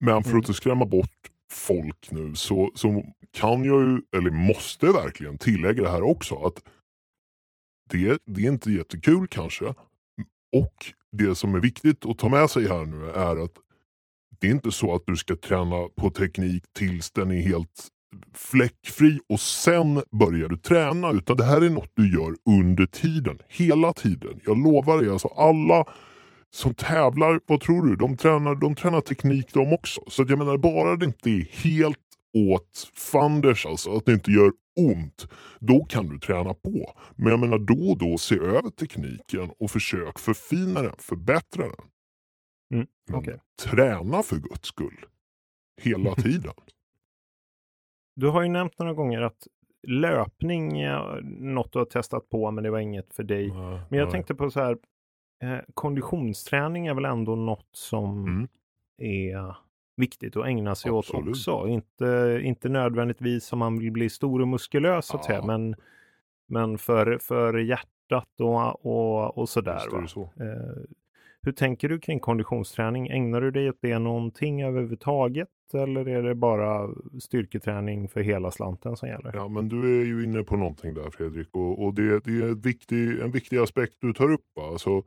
[0.00, 4.86] Men för att inte skrämma bort folk nu så, så kan jag ju, eller måste
[4.86, 6.46] verkligen tillägga det här också.
[6.46, 6.62] att
[7.90, 9.74] det, det är inte jättekul kanske.
[10.52, 13.52] Och det som är viktigt att ta med sig här nu är att
[14.40, 17.88] det är inte så att du ska träna på teknik tills den är helt
[18.34, 21.10] fläckfri och sen börjar du träna.
[21.10, 23.38] Utan det här är något du gör under tiden.
[23.48, 24.40] Hela tiden.
[24.46, 25.10] Jag lovar dig.
[25.10, 25.84] Alltså alla
[26.50, 27.96] som tävlar, vad tror du?
[27.96, 30.00] De tränar, de tränar teknik de också.
[30.08, 31.98] Så jag menar bara det inte är helt
[32.34, 35.28] åt fanders, alltså att det inte gör ont,
[35.60, 36.92] då kan du träna på.
[37.16, 41.86] Men jag menar då och då se över tekniken och försök förfina den, förbättra den.
[42.74, 43.38] Mm, okay.
[43.62, 45.06] Träna för guds skull.
[45.82, 46.54] Hela tiden.
[48.16, 49.46] Du har ju nämnt några gånger att
[49.86, 53.48] löpning är något du har testat på men det var inget för dig.
[53.48, 54.12] Nej, men jag nej.
[54.12, 54.78] tänkte på så här,
[55.42, 58.48] eh, konditionsträning är väl ändå något som mm.
[58.98, 59.56] är
[59.96, 61.22] viktigt att ägna sig Absolut.
[61.22, 61.68] åt också.
[61.68, 65.26] Inte, inte nödvändigtvis om man vill bli stor och muskulös så att ja.
[65.26, 65.74] säga, men,
[66.48, 70.06] men för, för hjärtat och, och, och sådär.
[70.06, 70.22] Så.
[70.22, 70.96] Eh,
[71.46, 73.08] hur tänker du kring konditionsträning?
[73.08, 75.48] Ägnar du dig åt det någonting överhuvudtaget?
[75.74, 76.88] Eller är det bara
[77.20, 79.32] styrketräning för hela slanten som gäller?
[79.34, 81.48] Ja, men du är ju inne på någonting där Fredrik.
[81.52, 84.58] Och, och det, det, är viktig, en viktig aspekt du tar upp.
[84.72, 85.02] Alltså,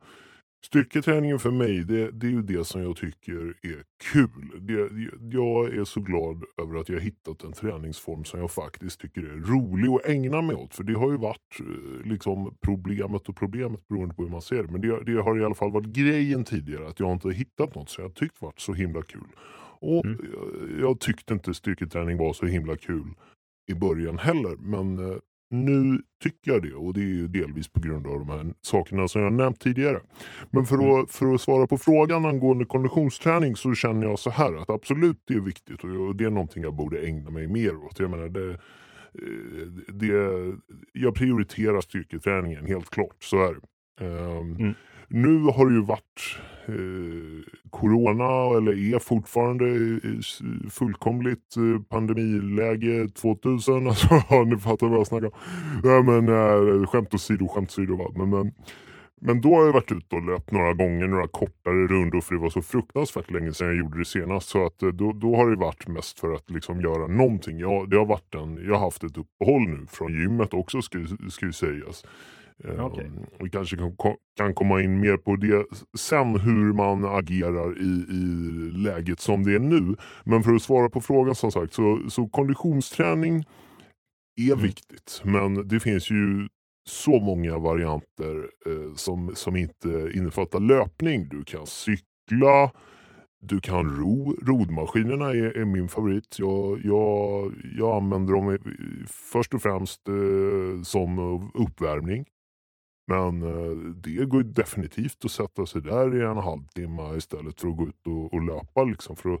[0.66, 4.50] Styrketräningen för mig, det, det, är ju det som jag tycker är kul.
[4.60, 4.90] Det,
[5.36, 9.36] jag är så glad över att jag hittat en träningsform som jag faktiskt tycker är
[9.36, 10.74] rolig att ägna mig åt.
[10.74, 14.62] För det har ju varit eh, liksom problemet och problemet beroende på hur man ser
[14.62, 14.72] det.
[14.72, 17.90] Men det, det har i alla fall varit grejen tidigare att jag inte hittat något
[17.90, 19.28] som jag tyckt varit så himla kul.
[19.80, 20.26] Och mm.
[20.32, 23.14] jag, jag tyckte inte styrketräning var så himla kul
[23.70, 24.56] i början heller.
[24.58, 25.16] Men eh,
[25.50, 29.22] nu tycker jag det och det är delvis på grund av de här sakerna som
[29.22, 30.00] jag nämnt tidigare.
[30.50, 30.90] Men för mm.
[30.90, 35.22] att, för att svara på frågan angående konditionsträning så känner jag så här att absolut
[35.24, 38.00] det är viktigt och det är någonting jag borde ägna mig mer åt.
[38.00, 38.56] Jag menar det, eh,
[39.88, 40.56] det,
[40.92, 43.60] jag prioriterar styrketräningen helt klart, så är det.
[44.04, 44.74] Um, mm.
[45.12, 49.66] Nu har det ju varit eh, corona, eller är fortfarande
[50.70, 53.86] fullkomligt eh, pandemiläge 2000.
[53.86, 55.32] Alltså, ni fattar vad jag snackar om.
[55.84, 58.12] Ja, men, eh, skämt åsido, skämt åsido.
[58.16, 58.52] Men, men,
[59.20, 62.40] men då har jag varit ute och löpt några gånger, några kortare rundor för det
[62.40, 64.48] var så fruktansvärt länge sedan jag gjorde det senast.
[64.48, 67.58] Så att eh, då, då har det varit mest för att liksom göra någonting.
[67.58, 70.98] Jag, det har varit en, jag har haft ett uppehåll nu från gymmet också ska,
[71.30, 72.04] ska sägas.
[72.64, 73.04] Okay.
[73.04, 73.96] Ehm, vi kanske kan,
[74.36, 75.66] kan komma in mer på det
[75.98, 78.24] sen hur man agerar i, i
[78.72, 79.96] läget som det är nu.
[80.24, 83.44] Men för att svara på frågan som sagt så, så konditionsträning
[84.36, 84.62] är mm.
[84.62, 85.22] viktigt.
[85.24, 86.48] Men det finns ju
[86.88, 91.28] så många varianter eh, som, som inte innefattar löpning.
[91.28, 92.70] Du kan cykla,
[93.40, 94.36] du kan ro.
[94.42, 96.38] Rodmaskinerna är, är min favorit.
[96.38, 98.58] Jag, jag, jag använder dem
[99.06, 101.18] först och främst eh, som
[101.54, 102.24] uppvärmning.
[103.10, 107.76] Men eh, det går definitivt att sätta sig där i en halvtimme istället för att
[107.76, 109.40] gå ut och, och löpa liksom för, att,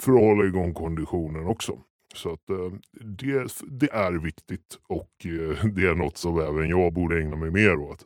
[0.00, 1.78] för att hålla igång konditionen också.
[2.14, 6.92] Så att eh, det, det är viktigt och eh, det är något som även jag
[6.92, 8.04] borde ägna mig mer åt.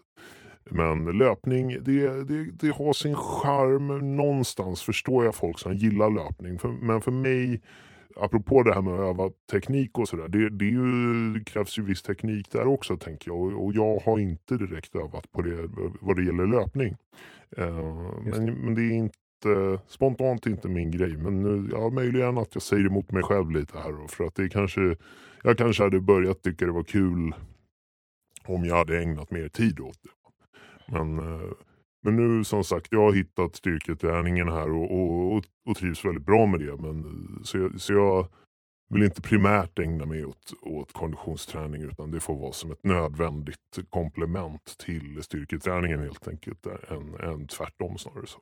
[0.70, 4.16] Men löpning, det, det, det har sin charm.
[4.16, 6.58] Någonstans förstår jag folk som gillar löpning.
[6.58, 7.60] För, men för mig
[8.16, 10.28] apropå det här med att öva teknik och sådär.
[10.28, 13.40] Det, det, det, krävs ju viss teknik där också tänker jag.
[13.40, 15.68] Och, och, jag har inte direkt övat på det
[16.00, 16.96] vad det gäller löpning.
[17.58, 21.16] Uh, men, men, det är inte spontant inte min grej.
[21.16, 23.92] Men ja, möjligen att jag säger emot mig själv lite här.
[23.92, 24.96] Då, för att det kanske,
[25.42, 27.34] jag kanske hade börjat tycka det var kul
[28.44, 30.10] om jag hade ägnat mer tid åt det.
[30.92, 31.52] Men uh,
[32.02, 36.46] men nu som sagt, jag har hittat styrketräningen här och, och, och trivs väldigt bra
[36.46, 36.76] med det.
[36.76, 37.04] Men,
[37.44, 38.26] så, jag, så jag
[38.88, 43.78] vill inte primärt ägna mig åt, åt konditionsträning utan det får vara som ett nödvändigt
[43.90, 46.66] komplement till styrketräningen helt enkelt.
[46.66, 48.26] Än, än tvärtom snarare.
[48.26, 48.38] så.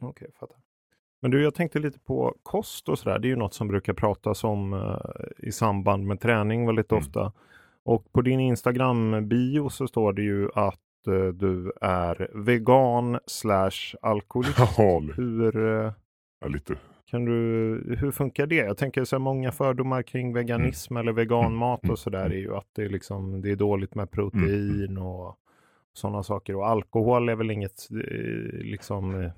[0.00, 0.56] Okej, okay, fattar.
[1.22, 3.18] Men du, jag tänkte lite på kost och sådär.
[3.18, 4.98] Det är ju något som brukar pratas om uh,
[5.38, 7.02] i samband med träning väldigt mm.
[7.02, 7.32] ofta.
[7.84, 10.87] Och på din Instagram-bio så står det ju att Eh,
[11.34, 14.58] du är vegan slash alkoholist.
[14.78, 15.92] Ja, hur, eh,
[16.40, 16.74] ja, lite.
[17.10, 17.32] Kan du,
[17.98, 18.54] hur funkar det?
[18.54, 21.00] Jag tänker så många fördomar kring veganism mm.
[21.00, 21.92] eller veganmat mm.
[21.92, 25.02] och sådär är ju att det är, liksom, det är dåligt med protein mm.
[25.02, 25.36] och
[25.92, 26.56] sådana saker.
[26.56, 29.30] Och alkohol är väl inget eh, liksom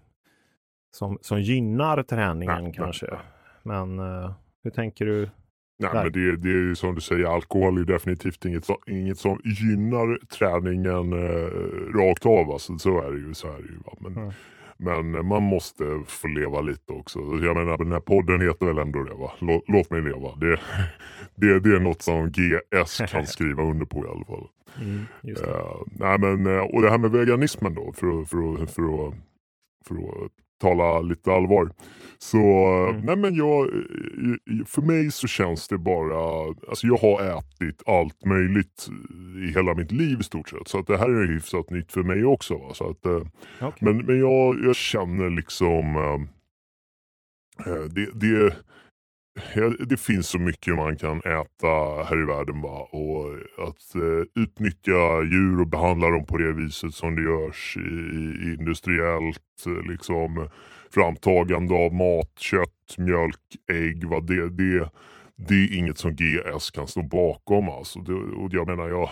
[0.90, 3.06] som, som gynnar träningen Nej, kanske.
[3.06, 3.20] nej.
[3.62, 5.30] Men eh, hur tänker du?
[5.80, 6.02] Nej, Där.
[6.02, 9.40] men det, det är ju som du säger, alkohol är definitivt inget, så, inget som
[9.44, 12.50] gynnar träningen eh, rakt av.
[12.50, 13.34] Alltså, så är det ju.
[13.34, 13.92] Så är ju va?
[14.00, 14.30] Men,
[14.86, 15.10] Mm.
[15.10, 17.18] men man måste få leva lite också.
[17.18, 19.32] Jag menar, den här podden heter väl ändå det va?
[19.38, 20.36] Låt, låt mig leva.
[20.36, 20.60] Det,
[21.34, 24.48] det, det är något som GS kan skriva under på i alla fall.
[25.22, 25.30] Det.
[25.30, 29.14] Eh, nej men, eh, och det här med veganismen då, för, för, för, att,
[29.86, 31.70] för att tala lite allvar.
[32.18, 32.38] Så
[32.90, 33.00] Mm.
[33.06, 33.70] nej men jag,
[34.66, 38.88] för mig så känns det bara, alltså jag har ätit allt möjligt
[39.48, 40.68] i hela mitt liv i stort sett.
[40.68, 42.58] Så att det här är hyfsat nytt för mig också.
[42.58, 42.74] Va?
[42.74, 43.20] Så att, eh,
[43.60, 43.72] Okej.
[43.80, 45.96] men, men jag, jag känner liksom,
[47.66, 48.54] eh, det, det,
[49.86, 52.60] det finns så mycket man kan äta här i världen.
[52.60, 52.88] Va?
[52.92, 53.34] Och
[53.68, 58.56] att eh, utnyttja djur och behandla dem på det viset som det görs i, i
[58.58, 60.48] industriellt eh, liksom,
[60.94, 64.04] framtagande av mat, kött, mjölk, ägg.
[64.04, 64.20] Va?
[64.20, 64.90] Det, det,
[65.36, 67.68] det är inget som GS kan stå bakom.
[67.68, 68.00] Alltså.
[68.00, 69.10] Det, och jag menar, jag,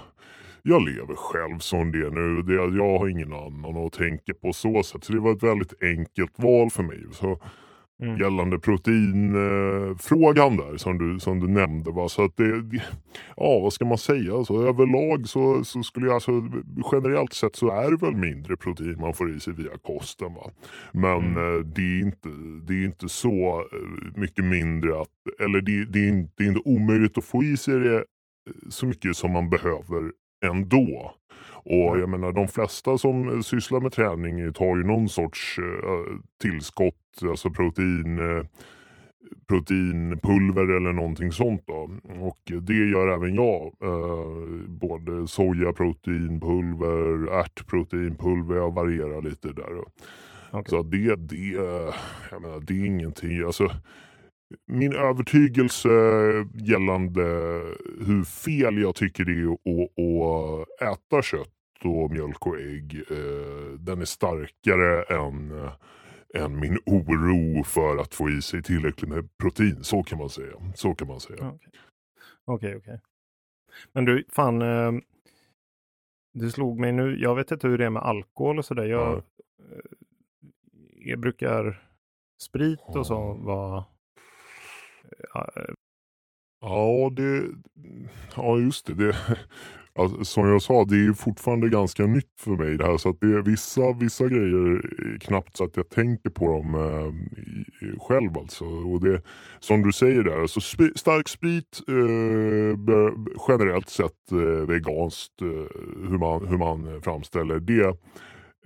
[0.63, 2.43] jag lever själv som det är nu.
[2.43, 5.05] Det, jag har ingen annan att tänka på så sätt.
[5.05, 7.05] Så det var ett väldigt enkelt val för mig.
[7.13, 7.41] Så
[8.03, 8.19] Mm.
[8.19, 11.91] gällande proteinfrågan där som du, som du nämnde.
[11.91, 12.09] Va?
[12.09, 12.83] Så att det, det-
[13.37, 16.33] ja vad ska man säga, alltså, överlag så, så skulle jag alltså,
[16.93, 20.35] generellt sett så är det väl mindre protein man får i sig via kosten.
[20.35, 20.51] Va?
[20.93, 21.37] Men Mm.
[21.37, 22.29] eh, det, är inte,
[22.67, 25.09] det är inte så eh, mycket mindre att,
[25.41, 28.03] eller det, det, är inte, det är inte omöjligt att få i sig det eh,
[28.69, 30.13] så mycket som man behöver
[30.45, 31.15] ändå.
[31.71, 36.95] Och jag menar de flesta som sysslar med träning tar ju någon sorts eh, tillskott,
[37.23, 38.45] alltså protein, eh,
[39.49, 41.63] proteinpulver eller någonting sånt.
[41.67, 41.91] Då.
[42.21, 43.75] Och det gör även jag.
[43.83, 49.79] Eh, både sojaproteinpulver, ärtproteinpulver, jag varierar lite där.
[50.51, 50.71] Okej.
[50.71, 51.37] Så det, det,
[52.31, 53.43] jag menar, det är ingenting.
[53.43, 53.71] Alltså,
[54.67, 55.89] min övertygelse
[56.55, 57.23] gällande
[58.07, 59.61] hur fel jag tycker det är att,
[60.83, 63.05] att äta kött och mjölk och ägg.
[63.11, 65.73] Eh, den är starkare än, eh,
[66.35, 69.85] än min oro för att få i sig tillräckligt med protein.
[69.85, 70.53] Så kan man säga.
[70.75, 71.49] Så kan man säga.
[71.49, 71.71] Okej,
[72.45, 72.77] okej.
[72.77, 73.01] okej.
[73.93, 74.63] Men du, fan.
[74.63, 74.93] Eh,
[76.35, 77.19] det slog mig nu.
[77.19, 78.85] Jag vet inte hur det är med alkohol och sådär.
[78.85, 79.23] Jag, eh,
[80.95, 81.83] jag brukar
[82.43, 83.85] sprit och så vara...
[85.35, 85.75] Ja, eh,
[86.61, 87.45] Ja, det,
[88.37, 88.95] ja just det.
[88.95, 89.17] det
[89.99, 92.97] alltså, som jag sa, det är fortfarande ganska nytt för mig det här.
[92.97, 96.75] Så att det är vissa, vissa grejer är knappt så att jag tänker på dem
[96.75, 98.65] eh, själv alltså.
[98.65, 99.23] Och det,
[99.61, 102.79] som du säger där, alltså sp- stark sprit eh,
[103.49, 105.49] generellt sett eh, veganskt eh,
[106.11, 107.97] hur, man, hur man framställer det.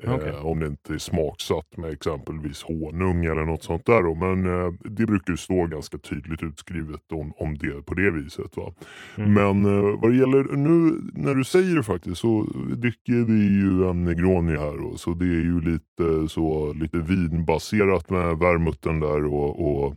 [0.05, 0.33] Eh, Okej.
[0.33, 4.03] Om det inte är smaksatt med exempelvis honung eller något sånt där.
[4.03, 4.15] Då.
[4.15, 8.57] Men eh, det brukar ju stå ganska tydligt utskrivet om, om det på det viset.
[8.57, 8.73] Va?
[9.17, 9.33] Mm.
[9.33, 12.43] Men eh, vad det gäller nu när du säger det faktiskt så
[12.77, 14.85] dricker vi ju en Negroni här.
[14.87, 19.97] Och, så det är ju lite, så, lite vinbaserat med vermouthen där och, och.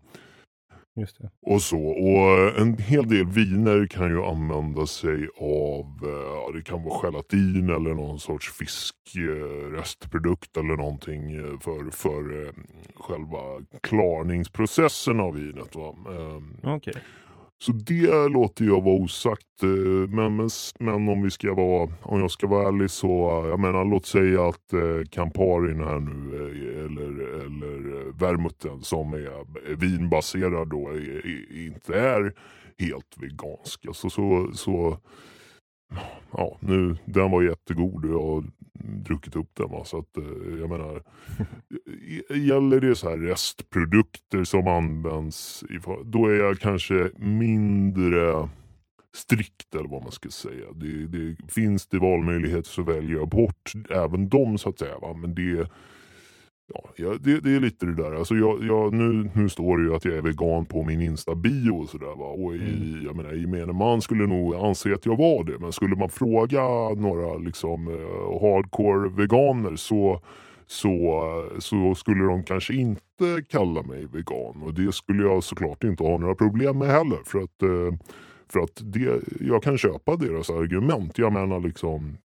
[1.41, 1.87] Och så.
[1.87, 6.83] Och eh, en hel del viner kan ju använda sig av, eh, ja, det kan
[6.83, 12.51] vara gelatin eller någon sorts fiskrestprodukt eller någonting eh, för, för eh,
[12.95, 13.39] själva
[13.81, 15.75] klarningsprocessen av vinet.
[15.75, 15.95] Va?
[16.09, 16.93] Ehm, Okej.
[17.57, 19.63] Så det låter jag vara osagt.
[19.63, 23.49] Eh, men, men, men om, vi ska vara, om jag ska vara ärlig så, eh,
[23.49, 26.35] jag menar låt säga att eh, Camparin här nu
[26.85, 30.89] eller, eller eh, vermouthen som är vinbaserad då
[31.49, 32.33] inte är
[32.79, 33.85] helt vegansk.
[33.85, 34.97] Alltså så, så
[36.31, 38.43] ja, nu, den var jättegod och jag har
[38.83, 39.69] druckit upp den.
[39.69, 39.85] Va?
[39.85, 41.03] Så att, eh, jag menar,
[42.35, 45.63] gäller det så här restprodukter som används,
[46.03, 48.49] då är jag kanske mindre
[49.15, 50.65] strikt eller vad man ska säga.
[50.75, 54.99] Det, det, finns det valmöjligheter så väljer jag bort även dem så att säga.
[54.99, 55.13] Va?
[55.13, 55.69] Men det,
[56.95, 58.11] ja, det, det är lite det där.
[58.15, 61.71] Alltså jag, jag, nu, nu står det ju att jag är vegan på min Insta-bio
[61.71, 62.15] och sådär.
[62.15, 62.25] Va?
[62.25, 65.59] Och i, jag menar, gemene man skulle nog anse att jag var det.
[65.59, 66.61] Men skulle man fråga
[66.95, 70.21] några liksom, eh, hardcore veganer så
[70.67, 71.23] så,
[71.59, 74.61] så skulle de kanske inte kalla mig vegan.
[74.63, 77.19] Och det skulle jag såklart inte ha några problem med heller.
[77.25, 77.99] För att, eh,
[78.49, 81.17] för att det, jag kan köpa deras argument.
[81.17, 82.17] Jag menar liksom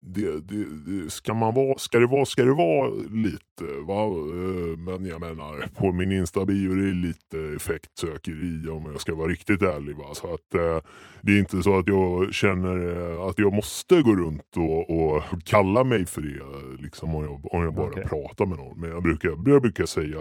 [0.00, 3.64] det, det, det, ska, man vara, ska, det vara, ska det vara lite.
[3.86, 4.04] Va?
[4.04, 9.28] Eh, men jag menar på min Insta-bio det är lite effektsökeri om jag ska vara
[9.28, 9.96] riktigt ärlig.
[9.96, 10.14] Va?
[10.14, 10.90] Så att, eh,
[11.20, 15.22] det är inte så att jag känner eh, att jag måste gå runt och, och
[15.44, 16.82] kalla mig för det.
[16.82, 18.04] Liksom, om, jag, om jag bara okay.
[18.04, 18.80] pratar med någon.
[18.80, 20.20] Men jag brukar, jag brukar säga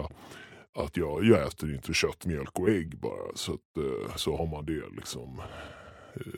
[0.80, 3.36] att jag, jag äter inte kött, mjölk och ägg bara.
[3.36, 3.60] Så, att,
[4.16, 5.42] så har man det liksom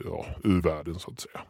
[0.06, 1.42] ja, ur världen så att säga.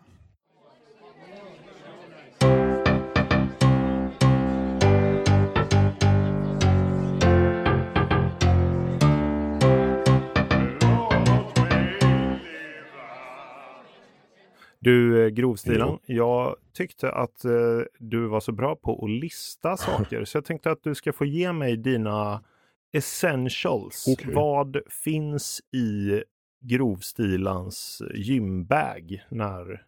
[14.79, 15.99] Du eh, Grovstilen, ja.
[16.05, 17.51] jag tyckte att eh,
[17.99, 21.25] du var så bra på att lista saker så jag tänkte att du ska få
[21.25, 22.43] ge mig dina
[22.91, 24.07] essentials.
[24.07, 24.33] Okay.
[24.33, 26.23] Vad finns i
[26.61, 29.85] Grovstilans gymbag när,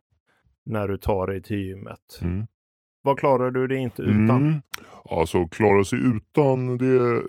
[0.66, 2.20] när du tar dig till gymmet?
[2.22, 2.48] Mm.
[3.04, 4.30] Vad klarar du dig inte utan?
[4.30, 4.62] Mm.
[5.10, 7.24] Alltså klara sig utan, det,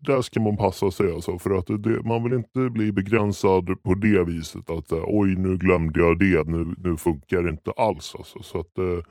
[0.00, 1.38] där ska man passa sig alltså.
[1.38, 5.56] För att det, man vill inte bli begränsad på det viset att eh, oj nu
[5.56, 8.14] glömde jag det, nu, nu funkar det inte alls.
[8.18, 8.42] Alltså.
[8.42, 9.04] Så, att, eh,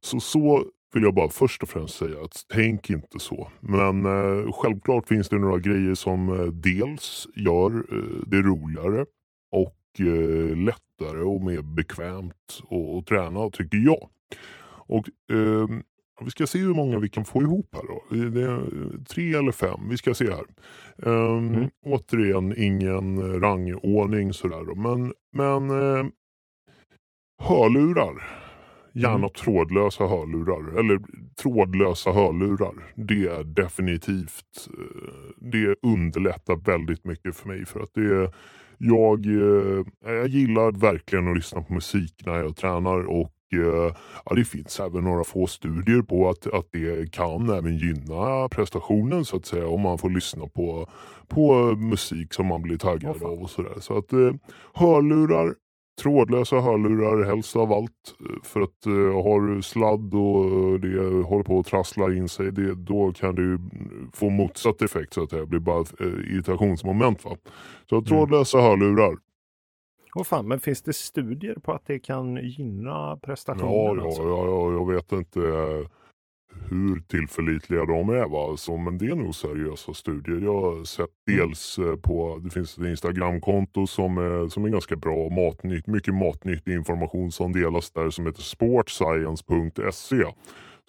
[0.00, 0.64] så, så
[0.94, 3.48] vill jag bara först och främst säga att tänk inte så.
[3.60, 9.06] Men eh, självklart finns det några grejer som eh, dels gör eh, det roligare
[9.52, 14.08] och eh, lättare och mer bekvämt att träna tycker jag.
[14.86, 15.68] Och eh,
[16.20, 18.30] vi ska se hur många vi kan få ihop här då.
[18.30, 19.80] Det är tre eller fem.
[19.88, 20.44] Vi ska se här.
[20.96, 21.70] Um, mm.
[21.86, 24.74] Återigen ingen rangordning sådär då.
[24.74, 26.06] Men, men uh,
[27.42, 28.44] hörlurar.
[28.92, 29.30] Gärna mm.
[29.30, 30.78] trådlösa hörlurar.
[30.78, 31.00] Eller
[31.42, 32.92] trådlösa hörlurar.
[32.94, 34.68] Det är definitivt.
[34.78, 37.66] Uh, det underlättar väldigt mycket för mig.
[37.66, 38.32] För att det
[38.78, 43.04] jag, uh, jag gillar verkligen att lyssna på musik när jag tränar.
[43.04, 47.76] Och Eh, ja, det finns även några få studier på att, att det kan även
[47.76, 50.88] gynna prestationen så att säga om man får lyssna på,
[51.28, 53.80] på musik som man blir taggad oh, av och sådär.
[53.80, 54.32] Så att eh,
[54.74, 55.54] hörlurar,
[56.02, 58.14] trådlösa hörlurar helst av allt.
[58.42, 62.74] För att eh, har du sladd och det håller på att trassla in sig det,
[62.74, 63.58] då kan du
[64.12, 67.24] få motsatt effekt så att det blir bara eh, irritationsmoment.
[67.24, 67.36] Va?
[67.88, 68.04] Så mm.
[68.04, 68.70] trådlösa mm.
[68.70, 69.16] hörlurar
[70.14, 73.96] Oh fan, men finns det studier på att det kan gynna prestationen?
[73.98, 74.22] Ja, alltså?
[74.22, 75.86] ja, ja, jag vet inte eh,
[76.70, 78.28] hur tillförlitliga de är.
[78.28, 78.56] Va?
[78.56, 80.40] Så, men det är nog seriösa studier.
[80.40, 81.40] Jag har sett mm.
[81.40, 85.28] dels eh, på, det finns ett Instagramkonto som är, som är ganska bra.
[85.28, 90.24] Matnytt, mycket matnyttig information som delas där som heter sportscience.se.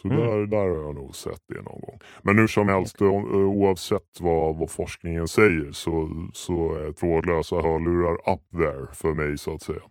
[0.01, 0.19] Så mm.
[0.19, 1.99] där, där har jag nog sett det någon gång.
[2.21, 3.37] Men hur som helst, okay.
[3.37, 9.53] oavsett vad, vad forskningen säger så, så är trådlösa hörlurar up there för mig så
[9.53, 9.81] att säga.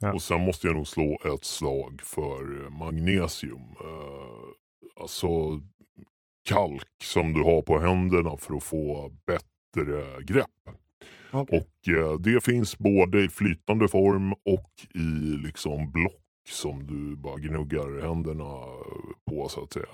[0.00, 0.12] Ja.
[0.12, 3.62] Och sen måste jag nog slå ett slag för magnesium.
[5.00, 5.28] Alltså
[6.48, 10.46] kalk som du har på händerna för att få bättre grepp.
[11.32, 11.58] Okay.
[11.58, 17.36] Och uh, Det finns både i flytande form och i liksom block som du bara
[17.36, 18.64] gnuggar händerna
[19.30, 19.86] på så att säga.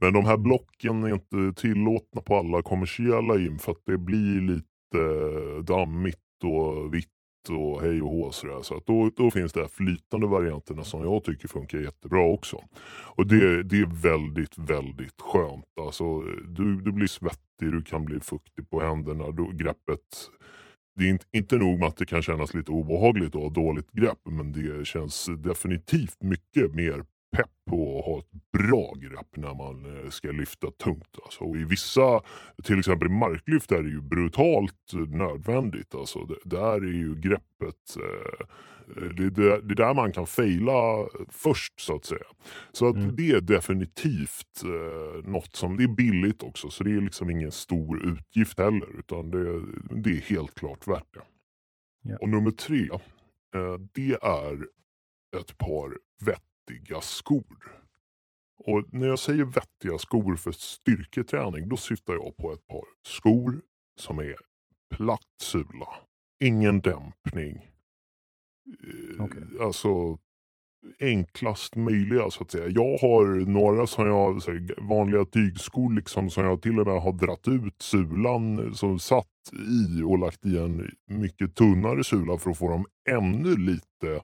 [0.00, 4.40] Men de här blocken är inte tillåtna på alla kommersiella gym för att det blir
[4.40, 4.62] lite
[5.62, 7.08] dammigt och vitt
[7.50, 8.62] och hej och hå sådär.
[8.62, 12.64] Så att då, då finns det här flytande varianterna som jag tycker funkar jättebra också.
[13.16, 15.64] Och det, det är väldigt, väldigt skönt.
[15.80, 19.30] Alltså, du, du blir svettig, du kan bli fuktig på händerna.
[19.30, 20.00] Då, greppet
[20.94, 23.92] det är inte, inte nog med att det kan kännas lite obehagligt att ha dåligt
[23.92, 27.04] grepp men det känns definitivt mycket mer
[27.36, 31.18] pepp på att ha ett bra grepp när man eh, ska lyfta tungt.
[31.24, 31.44] Alltså.
[31.44, 32.20] Och I vissa,
[32.62, 35.94] till exempel marklyft, är det ju brutalt nödvändigt.
[35.94, 36.24] Alltså.
[36.24, 38.46] Det, där är ju greppet eh,
[38.96, 42.26] det, det, det är där man kan fejla först så att säga.
[42.72, 43.16] Så att mm.
[43.16, 47.52] det är definitivt eh, något som, det är billigt också så det är liksom ingen
[47.52, 51.22] stor utgift heller utan det, det är helt klart värt det.
[52.02, 52.16] Ja.
[52.20, 52.88] Och nummer tre,
[53.54, 54.66] eh, det är
[55.40, 55.98] ett par
[56.66, 57.82] vettiga skor.
[58.64, 63.60] Och när jag säger vettiga skor för styrketräning då syftar jag på ett par skor
[64.00, 64.36] som är
[64.96, 65.88] platt sula.
[66.44, 67.72] Ingen dämpning,
[69.18, 69.42] Okay.
[69.60, 70.18] Alltså
[71.00, 72.68] enklast möjliga så att säga.
[72.68, 74.42] Jag har några som jag,
[74.88, 80.02] vanliga tygskor liksom, som jag till och med har dratt ut sulan som satt i
[80.02, 84.22] och lagt i en mycket tunnare sula för att få dem ännu lite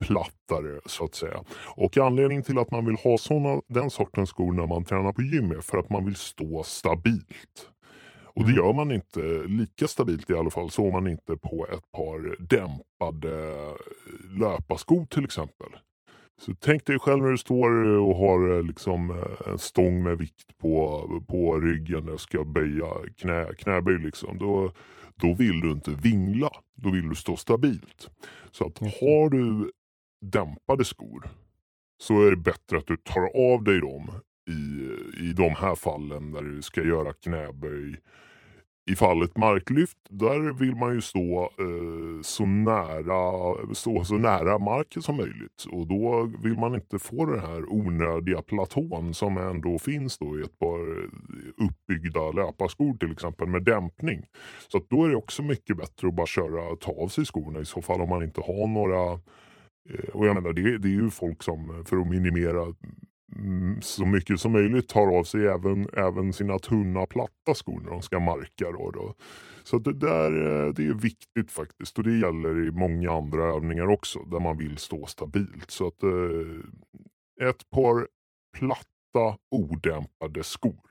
[0.00, 1.44] plattare så att säga.
[1.76, 5.22] Och anledningen till att man vill ha såna, den sortens skor när man tränar på
[5.22, 7.70] gym är för att man vill stå stabilt.
[8.34, 8.64] Och det mm.
[8.64, 13.54] gör man inte lika stabilt i alla fall, så man inte på ett par dämpade
[14.38, 15.68] löparskor till exempel.
[16.40, 20.18] Så tänk dig själv när du står och har eh, liksom eh, en stång med
[20.18, 22.86] vikt på, på ryggen och ska böja
[23.16, 23.98] knä, knäböj.
[23.98, 24.38] Liksom.
[24.38, 24.72] Då,
[25.14, 26.50] då vill du inte vingla.
[26.74, 28.10] Då vill du stå stabilt.
[28.50, 29.70] Så att har du
[30.20, 31.30] dämpade skor
[31.98, 34.10] så är det bättre att du tar av dig dem
[34.48, 34.90] i,
[35.28, 37.96] i de här fallen där du ska göra knäböj
[38.90, 45.02] i fallet marklyft, där vill man ju stå, eh, så, nära, stå så nära marken
[45.02, 45.64] som möjligt.
[45.70, 50.42] Och då vill man inte få den här onödiga platån som ändå finns då i
[50.42, 51.08] ett par
[51.64, 54.26] uppbyggda löparskor till exempel med dämpning.
[54.68, 57.64] Så då är det också mycket bättre att bara köra, ta av sig skorna i
[57.64, 59.20] så fall om man inte har några
[59.88, 62.74] Eh, och jag menar det, det är ju folk som för att minimera
[63.36, 67.90] mm, så mycket som möjligt tar av sig även, även sina tunna platta skor när
[67.90, 68.72] de ska marka.
[68.72, 69.14] Då, då.
[69.62, 73.86] Så det där eh, det är viktigt faktiskt och det gäller i många andra övningar
[73.86, 75.70] också där man vill stå stabilt.
[75.70, 78.08] Så att eh, ett par
[78.58, 80.90] platta odämpade skor.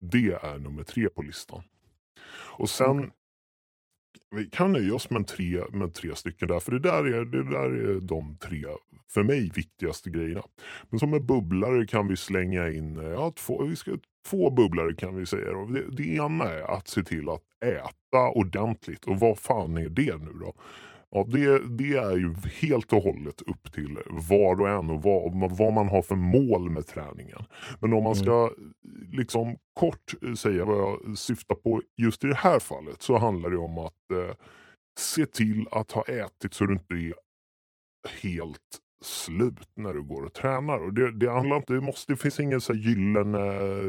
[0.00, 1.62] Det är nummer tre på listan.
[2.58, 3.10] Och sen
[4.30, 6.60] vi kan nöja oss med tre, med tre stycken där.
[6.60, 8.64] För det där, är, det där är de tre,
[9.10, 10.42] för mig, viktigaste grejerna.
[10.90, 13.90] Men som en bubblare kan vi slänga in, ja, två, vi ska,
[14.30, 15.52] två bubblare kan vi säga.
[15.52, 19.04] Det, det ena är att se till att äta ordentligt.
[19.04, 20.54] Och vad fan är det nu då?
[21.10, 25.56] Ja, det, det, är ju helt och hållet upp till var och en och vad,
[25.58, 27.42] vad man har för mål med träningen.
[27.80, 28.24] Men om man mm.
[28.24, 28.50] ska
[29.12, 33.56] liksom kort säga vad jag syftar på just i det här fallet så handlar det
[33.56, 34.36] om att eh,
[34.98, 37.14] se till att ha ätit så du inte är
[38.22, 40.78] helt slut när du går och tränar.
[40.78, 43.38] Och det, det, handlar inte, det, måste, det finns ingen så gyllene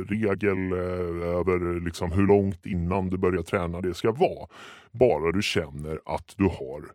[0.03, 4.47] regel eh, över liksom hur långt innan du börjar träna det ska vara.
[4.91, 6.91] Bara du känner att du har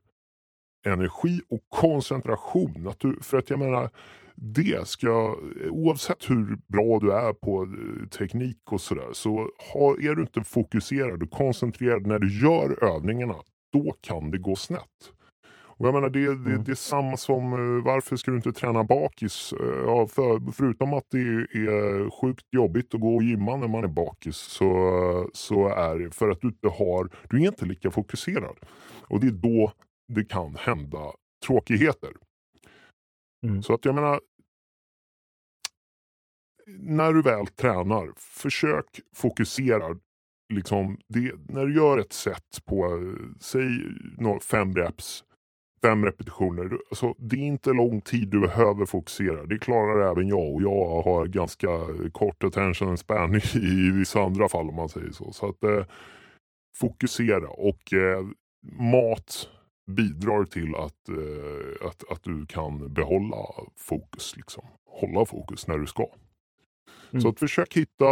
[0.85, 2.87] energi och koncentration.
[2.89, 3.91] Att du, för att jag menar,
[4.35, 5.37] det ska,
[5.71, 10.45] oavsett hur bra du är på eh, teknik och sådär, så har, är du inte
[10.45, 13.35] fokuserad och koncentrerad när du gör övningarna,
[13.73, 15.13] då kan det gå snett.
[15.83, 16.65] Och jag menar, det, det, mm.
[16.65, 19.53] det är samma som eh, varför ska du inte träna bakis?
[19.61, 23.85] Eh, ja, för, förutom att det är sjukt jobbigt att gå och gymma när man
[23.85, 27.91] är bakis så, så är det för att du inte har, du är inte lika
[27.91, 28.57] fokuserad.
[29.09, 29.73] Och det är då
[30.09, 31.13] det kan hända
[31.47, 32.13] tråkigheter.
[33.47, 33.63] Mm.
[33.63, 34.21] Så att jag menar,
[36.67, 39.97] när du väl tränar, försök fokusera.
[40.55, 43.01] Liksom, det, när du gör ett set på,
[43.41, 43.69] säg
[44.51, 45.25] fem reps,
[45.83, 46.79] fem repetitioner.
[46.91, 49.47] Alltså, det är inte lång tid du behöver fokusera.
[49.47, 51.69] Det klarar även jag och jag har ganska
[52.13, 55.33] kort attention span i, vissa andra fall om man säger så.
[55.33, 55.85] Så att eh,
[56.81, 58.27] fokusera och eh,
[58.79, 59.49] mat
[59.91, 64.37] bidrar till att, eh, att, att du kan behålla fokus.
[64.37, 64.65] Liksom.
[64.87, 66.07] Hålla fokus när du ska.
[67.13, 67.23] Mm.
[67.23, 68.07] Så att försök hitta,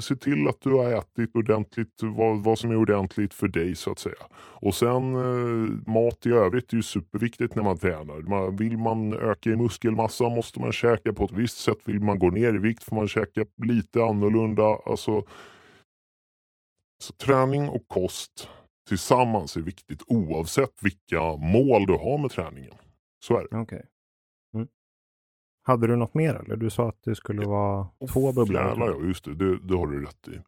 [0.00, 3.92] se till att du har ätit ordentligt, vad, vad som är ordentligt för dig så
[3.92, 4.26] att säga.
[4.36, 8.20] Och sen eh, mat i övrigt är ju superviktigt när man tränar.
[8.20, 11.78] Man, vill man öka i muskelmassa måste man käka på ett visst sätt.
[11.84, 14.78] Vill man gå ner i vikt får man käka lite annorlunda.
[14.86, 15.24] Alltså,
[17.02, 18.48] så träning och kost
[18.88, 22.74] tillsammans är viktigt oavsett vilka mål du har med träningen.
[23.24, 23.56] Så är det.
[23.56, 23.82] Okay.
[24.54, 24.68] Mm.
[25.62, 26.56] Hade du något mer eller?
[26.56, 28.62] Du sa att det skulle vara ja, två bubblor.
[28.62, 29.34] Ja, just det.
[29.34, 29.58] det.
[29.58, 30.40] Det har du rätt i.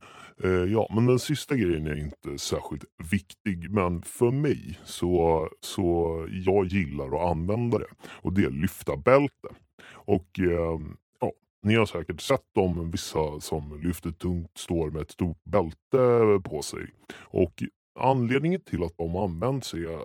[0.45, 3.71] Eh, ja, men den sista grejen är inte särskilt viktig.
[3.71, 7.91] Men för mig så, så jag gillar att använda det.
[8.09, 9.49] Och det är lyfta bälte.
[9.89, 10.81] Och eh,
[11.21, 11.33] ja,
[11.63, 16.63] ni har säkert sett dem, vissa som lyfter tungt står med ett stort bälte på
[16.63, 16.87] sig.
[17.19, 17.63] Och
[17.97, 20.05] Anledningen till att de används är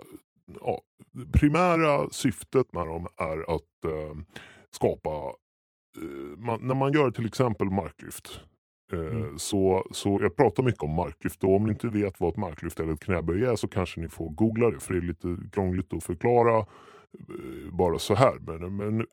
[0.60, 0.80] ja,
[1.32, 4.16] primära syftet med dem är att eh,
[4.70, 5.10] skapa,
[5.96, 8.40] eh, man, när man gör till exempel marklyft
[8.92, 9.38] eh, mm.
[9.38, 12.80] så, så jag pratar mycket om marklyft och om ni inte vet vad ett marklyft
[12.80, 15.92] eller ett knäböj är så kanske ni får googla det för det är lite krångligt
[15.92, 18.38] att förklara eh, bara så här.
[18.38, 19.06] Men, men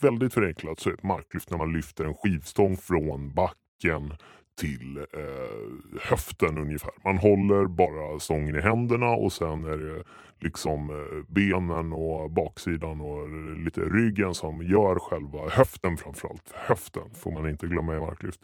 [0.00, 4.12] väldigt förenklat så är ett marklyft när man lyfter en skivstång från backen
[4.60, 6.90] till eh, höften ungefär.
[7.04, 10.04] Man håller bara stången i händerna och sen är det
[10.40, 13.28] liksom eh, benen och baksidan och
[13.64, 16.52] lite ryggen som gör själva höften framförallt.
[16.54, 18.40] Höften får man inte glömma i marklyft.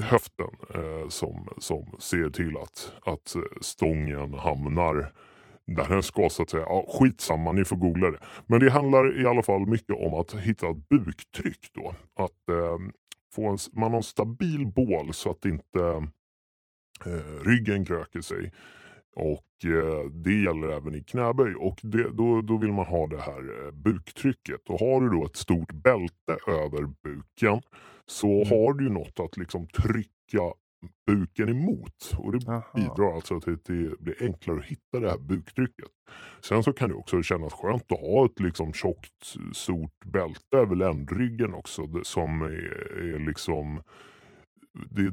[0.00, 5.12] Höften eh, som, som ser till att, att eh, stången hamnar
[5.66, 6.62] där den ska så att säga.
[6.68, 8.18] Ja, skitsamma, ni får googla det.
[8.46, 11.94] Men det handlar i alla fall mycket om att hitta ett buktryck då.
[12.16, 12.78] Att eh,
[13.34, 16.08] få en, man har en stabil bål så att inte
[17.06, 18.52] eh, ryggen kröker sig.
[19.16, 23.20] Och eh, det gäller även i knäböj och det, då, då vill man ha det
[23.20, 24.68] här eh, buktrycket.
[24.68, 27.62] Och har du då ett stort bälte över buken
[28.06, 28.48] så Mm.
[28.48, 30.42] har du något att liksom trycka
[31.06, 32.14] buken emot.
[32.18, 32.64] Och det Aha.
[32.74, 35.88] bidrar alltså till att det blir enklare att hitta det här buktrycket.
[36.40, 40.76] Sen så kan det också kännas skönt att ha ett liksom tjockt stort bälte över
[40.76, 41.88] ländryggen också.
[42.02, 43.82] Som är, är liksom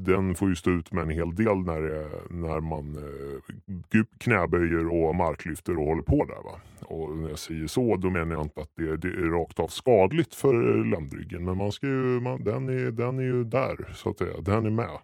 [0.00, 5.14] den får ju stå ut med en hel del när, när man eh, knäböjer och
[5.14, 6.42] marklyfter och håller på där.
[6.44, 6.60] Va?
[6.80, 9.68] Och när jag säger så då menar jag inte att det, det är rakt av
[9.68, 11.44] skadligt för ländryggen.
[11.44, 14.40] Men man ska ju, man, den, är, den är ju där så att säga.
[14.40, 14.98] Den är med.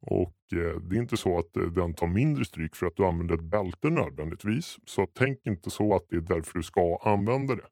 [0.00, 3.04] Och eh, det är inte så att eh, den tar mindre stryk för att du
[3.04, 4.76] använder ett bälte nödvändigtvis.
[4.84, 7.66] Så tänk inte så att det är därför du ska använda det.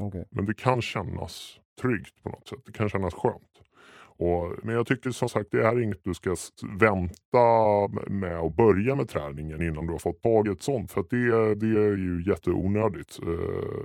[0.00, 0.24] Okej.
[0.30, 2.58] Men det kan kännas tryggt på något sätt.
[2.66, 3.62] Det kan kännas skönt.
[4.18, 6.36] Och, men jag tycker som sagt det är inget du ska
[6.78, 10.92] vänta med att börja med träningen innan du har fått tag i ett sånt.
[10.92, 13.18] För det, det är ju jätteonödigt.
[13.22, 13.84] Eh,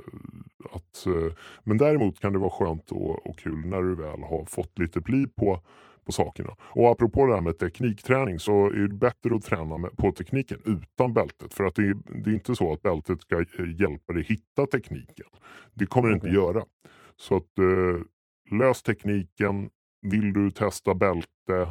[0.72, 4.46] att, eh, men däremot kan det vara skönt och, och kul när du väl har
[4.46, 5.62] fått lite pli på,
[6.06, 6.56] på sakerna.
[6.62, 11.14] Och apropå det här med teknikträning så är det bättre att träna på tekniken utan
[11.14, 11.54] bältet.
[11.54, 13.46] För att det, är- det är inte så att bältet ska eh,
[13.82, 15.26] hjälpa dig hitta tekniken.
[15.74, 16.36] Det kommer det inte Okej.
[16.40, 16.64] göra.
[17.16, 19.70] Så att eh, lös tekniken.
[20.12, 21.68] Vill du testa bälte,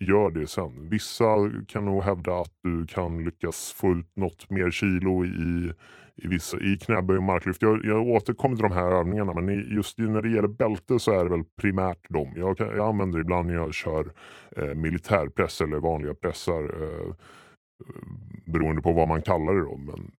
[0.00, 0.88] gör det sen.
[0.88, 1.24] Vissa
[1.68, 5.72] kan nog hävda att du kan lyckas få ut något mer kilo i,
[6.16, 7.62] i, vissa, i knäböj och marklyft.
[7.62, 11.24] Jag, jag återkommer till de här övningarna men just när det gäller bälte så är
[11.24, 12.32] det väl primärt dem.
[12.36, 14.12] Jag, kan, jag använder det ibland när jag kör
[14.56, 16.62] eh, militärpress eller vanliga pressar.
[16.62, 17.14] Eh,
[18.46, 19.76] beroende på vad man kallar det då.
[19.76, 20.10] Men,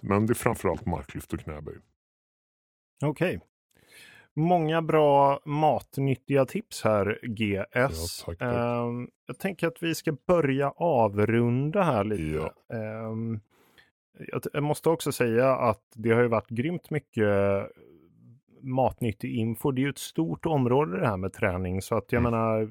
[0.00, 1.76] men det är framförallt marklyft och knäböj.
[3.04, 3.40] Okej.
[4.36, 7.66] Många bra matnyttiga tips här, GS.
[7.72, 7.88] Ja,
[8.26, 8.52] tack, tack.
[8.52, 12.50] Ehm, jag tänker att vi ska börja avrunda här lite.
[12.68, 12.76] Ja.
[14.32, 17.28] Jag, jag måste också säga att det har ju varit grymt mycket
[18.62, 19.70] matnyttig info.
[19.70, 21.82] Det är ju ett stort område det här med träning.
[21.82, 22.32] Så att jag Mm.
[22.32, 22.68] menar,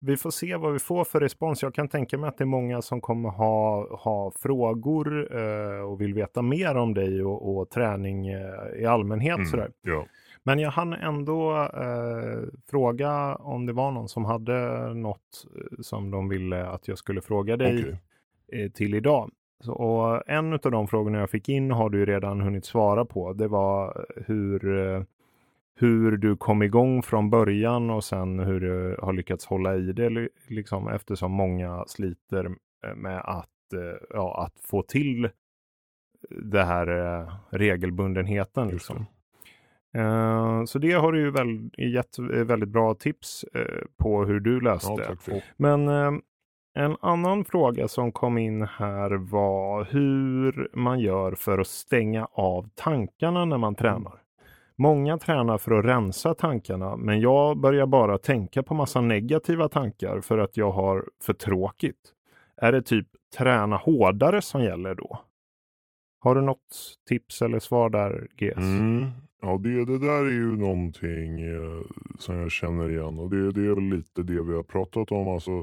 [0.00, 1.62] vi får se vad vi får för respons.
[1.62, 6.00] Jag kan tänka mig att det är många som kommer ha, ha frågor eh, och
[6.00, 9.36] vill veta mer om dig och, och träning eh, i allmänhet.
[9.36, 9.70] Mm, Sådär.
[9.82, 10.06] ja.
[10.46, 16.10] Men jag hann ändå eh, fråga om det var någon som hade något eh, som
[16.10, 18.00] de ville att jag skulle fråga dig Okej.
[18.64, 19.30] eh, till idag.
[19.60, 23.32] Så, och en av de frågorna jag fick in har du redan hunnit svara på.
[23.32, 25.02] Det var hur, eh,
[25.74, 30.10] hur du kom igång från början och sen hur du har lyckats hålla i det
[30.10, 32.50] li- liksom, eftersom många sliter
[32.96, 33.50] med att,
[34.10, 35.28] ja, att få till
[36.30, 36.86] det här
[37.50, 38.68] regelbundenheten.
[38.68, 39.06] Liksom.
[39.96, 44.40] Eh, så det har du ju väl, gett eh, väldigt bra tips eh, på hur
[44.40, 45.16] du löste.
[45.26, 45.40] Ja.
[45.56, 45.88] Men
[46.74, 52.68] en annan fråga som kom in här var hur man gör för att stänga av
[52.74, 54.22] tankarna när man tränar.
[54.78, 60.20] Många tränar för att rensa tankarna, men jag börjar bara tänka på massa negativa tankar
[60.20, 62.12] för att jag har för tråkigt.
[62.56, 63.06] Är det typ
[63.38, 65.20] träna hårdare som gäller då?
[66.20, 68.56] Har du något tips eller svar där, GS?
[68.56, 69.06] Mm.
[69.42, 71.80] Ja, det, det där är ju någonting eh,
[72.18, 75.28] som jag känner igen och det, det är väl lite det vi har pratat om.
[75.28, 75.60] Alltså,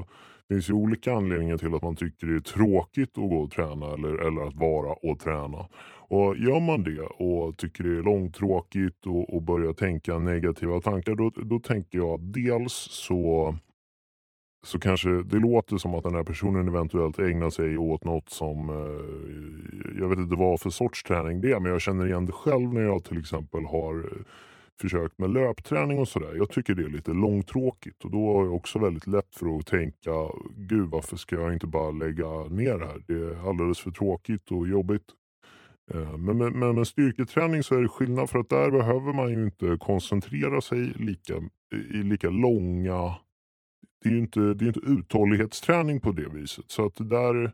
[0.48, 3.50] det finns ju olika anledningar till att man tycker det är tråkigt att gå och
[3.50, 5.68] träna eller, eller att vara och träna.
[6.08, 11.14] Och gör man det och tycker det är långtråkigt och, och börjar tänka negativa tankar
[11.14, 13.54] då, då tänker jag att dels så
[14.64, 18.70] så kanske det låter som att den här personen eventuellt ägnar sig åt något som,
[18.70, 22.32] eh, jag vet inte vad för sorts träning det är, men jag känner igen det
[22.32, 24.22] själv när jag till exempel har eh,
[24.80, 26.34] försökt med löpträning och sådär.
[26.36, 29.66] Jag tycker det är lite långtråkigt och då är jag också väldigt lätt för att
[29.66, 30.10] tänka,
[30.56, 33.02] gud varför ska jag inte bara lägga ner det här?
[33.06, 35.06] Det är alldeles för tråkigt och jobbigt.
[35.94, 39.30] Eh, men med, med, med styrketräning så är det skillnad för att där behöver man
[39.30, 41.34] ju inte koncentrera sig lika,
[41.94, 43.14] i lika långa
[44.04, 46.64] det är ju inte, det är inte uthållighetsträning på det viset.
[46.70, 47.52] Så att där,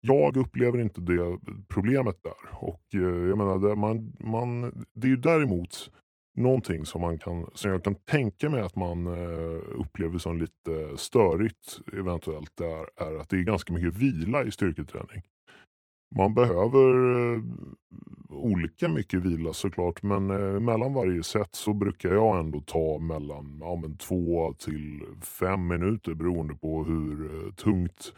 [0.00, 2.58] jag upplever inte det problemet där.
[2.60, 4.60] Och eh, jag menar, det, man, man,
[4.94, 5.90] det är ju däremot
[6.36, 10.96] någonting som, man kan, som jag kan tänka mig att man eh, upplever som lite
[10.96, 15.22] störigt eventuellt är, är att det är ganska mycket vila i styrketräning.
[16.16, 16.94] Man behöver
[17.34, 17.42] eh,
[18.30, 23.58] olika mycket vila såklart men eh, mellan varje set så brukar jag ändå ta mellan
[23.60, 25.02] ja, men två till
[25.40, 28.12] fem minuter beroende på hur eh, tungt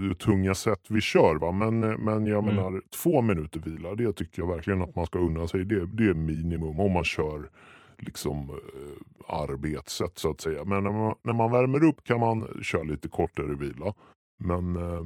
[0.00, 1.36] hur tunga set vi kör.
[1.36, 1.52] Va?
[1.52, 2.54] Men, men jag Mm.
[2.56, 5.64] menar två minuter vila det tycker jag verkligen att man ska unna sig.
[5.64, 7.50] Det, det är minimum om man kör
[7.98, 10.64] liksom eh, arbetssätt så att säga.
[10.64, 13.94] Men när man, när man värmer upp kan man köra lite kortare vila.
[14.38, 15.02] Men eh,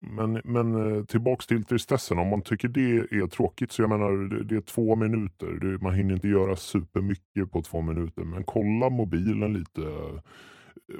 [0.00, 4.10] men, men eh, tillbaks till tristessen, om man tycker det är tråkigt så jag menar
[4.12, 5.46] det, det är två minuter.
[5.46, 8.24] Det, man hinner inte göra supermycket på två minuter.
[8.24, 9.82] Men kolla mobilen lite.
[9.82, 10.20] Eh,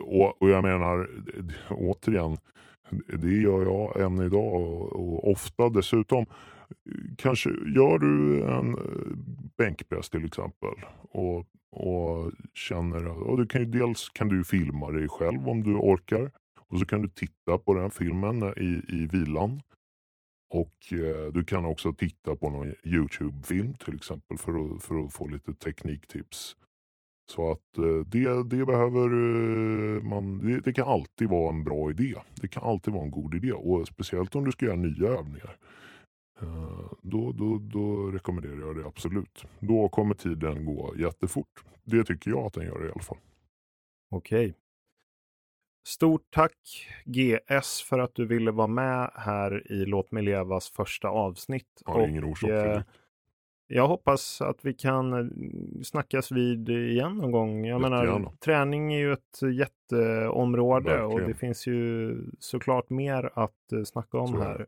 [0.01, 1.09] och, och jag menar
[1.71, 2.37] återigen,
[3.19, 6.27] det gör jag än idag och, och ofta dessutom.
[7.17, 9.17] Kanske gör du en eh,
[9.57, 10.75] bänkpress till exempel
[11.11, 15.75] och, och känner och du kan ju, dels kan du filma dig själv om du
[15.75, 16.31] orkar.
[16.71, 19.63] Och så kan du titta på den filmen eh, i, i vilan.
[20.55, 25.13] Och eh, du kan också titta på någon Youtube-film till exempel för att, för att
[25.13, 26.57] få lite tekniktips.
[27.31, 31.91] Så att eh, det, det behöver eh, man, det, det, kan alltid vara en bra
[31.91, 32.15] idé.
[32.41, 35.57] Det kan alltid vara en god idé och speciellt om du ska göra nya övningar.
[36.43, 39.45] Eh, då, då, då rekommenderar jag det absolut.
[39.61, 41.65] Då kommer tiden gå jättefort.
[41.85, 43.19] Det tycker jag att den gör i alla fall.
[44.11, 44.55] Okej.
[45.87, 51.09] Stort tack GS för att du ville vara med här i Låt mig levas första
[51.09, 51.83] avsnitt.
[51.87, 52.83] Ja, ingen orsak eh,
[53.73, 57.67] jag hoppas att vi kan eh, snackas vid igen någon gång.
[57.67, 61.13] Jag menar, träning är ju ett jätteområde Verkligen.
[61.13, 64.43] och det finns ju såklart mer att eh, snacka om så.
[64.43, 64.67] här.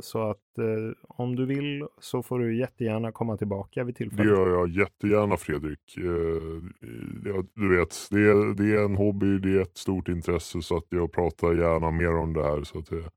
[0.00, 4.22] Så att eh, om du vill så får du jättegärna komma tillbaka vid tillfälle.
[4.22, 5.96] Det gör jag jättegärna Fredrik.
[5.96, 6.62] Eh,
[7.54, 10.86] du vet, det är, det är en hobby, det är ett stort intresse så att
[10.88, 12.62] jag pratar gärna mer om det här.
[12.62, 13.10] Så att det,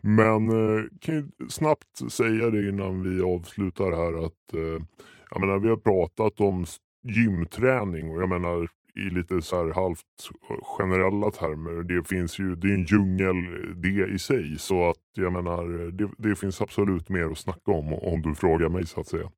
[0.00, 4.84] men eh, kan ju snabbt säga det innan vi avslutar här att eh,
[5.30, 6.64] jag menar, vi har pratat om
[7.02, 10.30] gymträning och jag menar i lite så här halvt
[10.62, 11.82] generella termer.
[11.82, 13.36] Det finns ju, det är en djungel
[13.82, 14.58] det i sig.
[14.58, 18.68] Så att jag menar, det, det finns absolut mer att snacka om om du frågar
[18.68, 19.30] mig så att säga.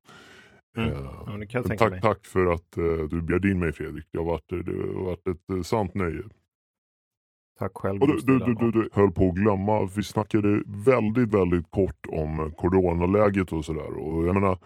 [0.77, 0.89] Mm.
[0.89, 2.01] Uh, ja, tack, mig.
[2.01, 4.05] tack för att uh, du bjöd in mig Fredrik.
[4.11, 6.23] Det har varit, det har varit ett uh, sant nöje.
[7.59, 7.99] Tack själv.
[7.99, 13.53] Du, du, du, du höll på att glömma, vi snackade väldigt, väldigt kort om coronaläget
[13.53, 13.97] och sådär.
[13.97, 14.57] Och jag menar,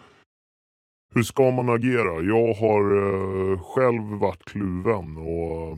[1.14, 2.22] hur ska man agera?
[2.22, 5.78] Jag har eh, själv varit kluven och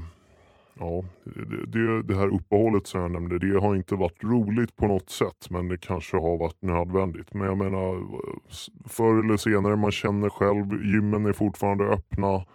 [0.79, 4.87] ja, det, det, det, här uppehållet som jag nämnde, det har inte varit roligt på
[4.87, 7.33] något sätt men det kanske har varit nödvändigt.
[7.33, 8.03] Men jag menar,
[8.89, 12.45] förr eller senare, man känner själv, gymmen är fortfarande öppna.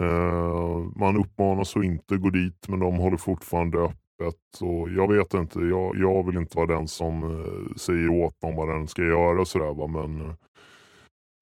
[0.00, 4.60] Eh, man uppmanas att inte gå dit men de håller fortfarande öppet.
[4.60, 8.56] Och jag vet inte, jag, jag vill inte vara den som eh, säger åt dem
[8.56, 9.44] vad den ska göra.
[9.44, 9.86] Sådär, va?
[9.86, 10.34] Men eh,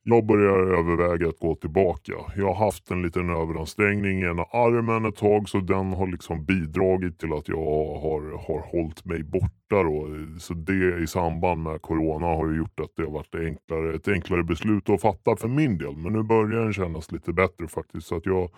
[0.05, 2.13] jag börjar överväga att gå tillbaka.
[2.37, 6.45] Jag har haft en liten överansträngning i ena armen ett tag så den har liksom
[6.45, 7.65] bidragit till att jag
[8.01, 9.49] har, har hållit mig borta.
[9.69, 10.07] Då.
[10.39, 14.09] Så det i samband med Corona har ju gjort att det har varit enklare, ett
[14.09, 15.97] enklare beslut att fatta för min del.
[15.97, 18.07] Men nu börjar den kännas lite bättre faktiskt.
[18.07, 18.51] Så att jag,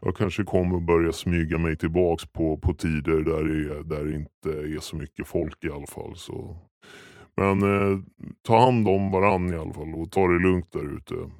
[0.00, 4.76] jag kanske kommer börja smyga mig tillbaks på, på tider där det, där det inte
[4.76, 6.16] är så mycket folk i alla fall.
[6.16, 6.56] Så
[7.36, 7.98] men eh,
[8.42, 11.30] ta hand om varandra i alla fall och ta det lugnt där ute.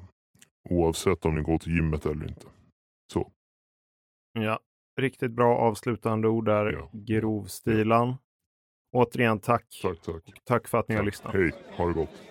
[0.70, 2.47] Oavsett om ni går till gymmet eller inte.
[3.12, 3.32] Så.
[4.32, 4.61] Ja,
[5.01, 6.72] riktigt bra avslutande ord där.
[6.72, 6.90] Ja.
[6.92, 8.14] Grovstilan.
[8.92, 9.80] Återigen tack.
[9.82, 10.22] Tack, tack.
[10.45, 11.01] Tack för att ni tack.
[11.01, 11.34] har lyssnat.
[11.34, 12.22] Hej, ha det gott.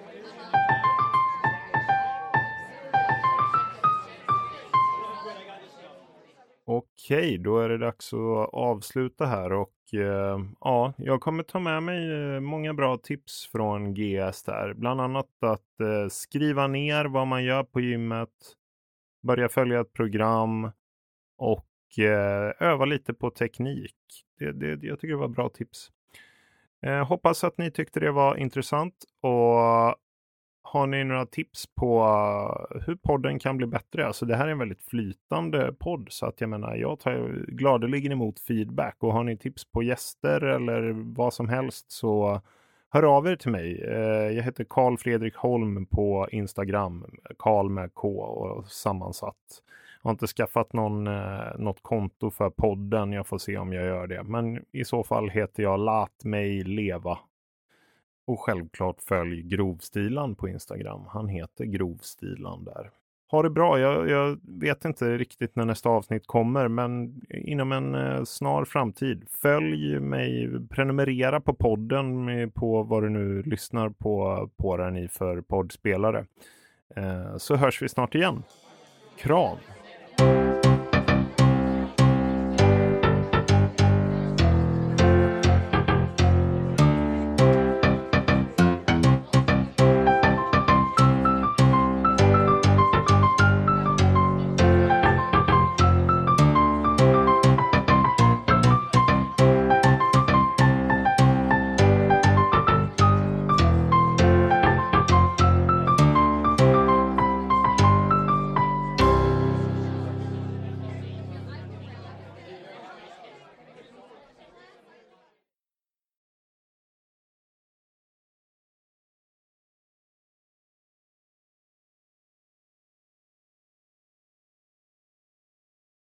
[6.66, 11.84] Okej, då är det dags att avsluta här och Eh, ja, jag kommer ta med
[11.84, 14.74] mig eh, många bra tips från GS där.
[14.74, 18.30] Bland annat att eh, skriva ner vad man gör på gymmet,
[19.24, 20.72] börja följa ett program
[21.38, 21.68] och
[22.60, 23.96] öva lite på teknik.
[24.39, 25.91] Det, det, jag tycker det var bra tips.
[26.86, 29.96] Eh, hoppas att ni tyckte det var intressant och
[30.74, 31.99] har ni några tips på
[32.76, 34.07] eh, hur podden kan bli bättre?
[34.07, 38.11] Alltså det här är en väldigt flytande podd så att jag menar, jag tar gladeligen
[38.11, 42.41] emot feedback och har ni tips på gäster eller vad som helst så
[42.89, 43.82] hör av er till mig.
[43.82, 47.05] Eh, jag heter Karl Fredrik Holm på Instagram,
[47.38, 49.61] Karl med K och sammansatt.
[50.01, 53.11] Jag har inte skaffat någon, eh, något konto för podden.
[53.11, 54.24] Jag får se om jag gör det.
[54.24, 57.19] Men i så fall heter jag Lat mig leva
[58.26, 61.01] och självklart följ Grovstilan på Instagram.
[61.07, 62.89] Han heter Grovstilan där.
[63.32, 63.80] Ha det bra.
[63.80, 69.26] Jag, jag, vet inte riktigt när nästa avsnitt kommer, men inom en eh, snar framtid.
[69.41, 75.41] Följ mig, prenumerera på podden på vad du nu lyssnar på, på den i för
[75.41, 76.26] poddspelare.
[76.95, 78.43] Eh, så hörs vi snart igen.
[79.17, 79.57] Kram!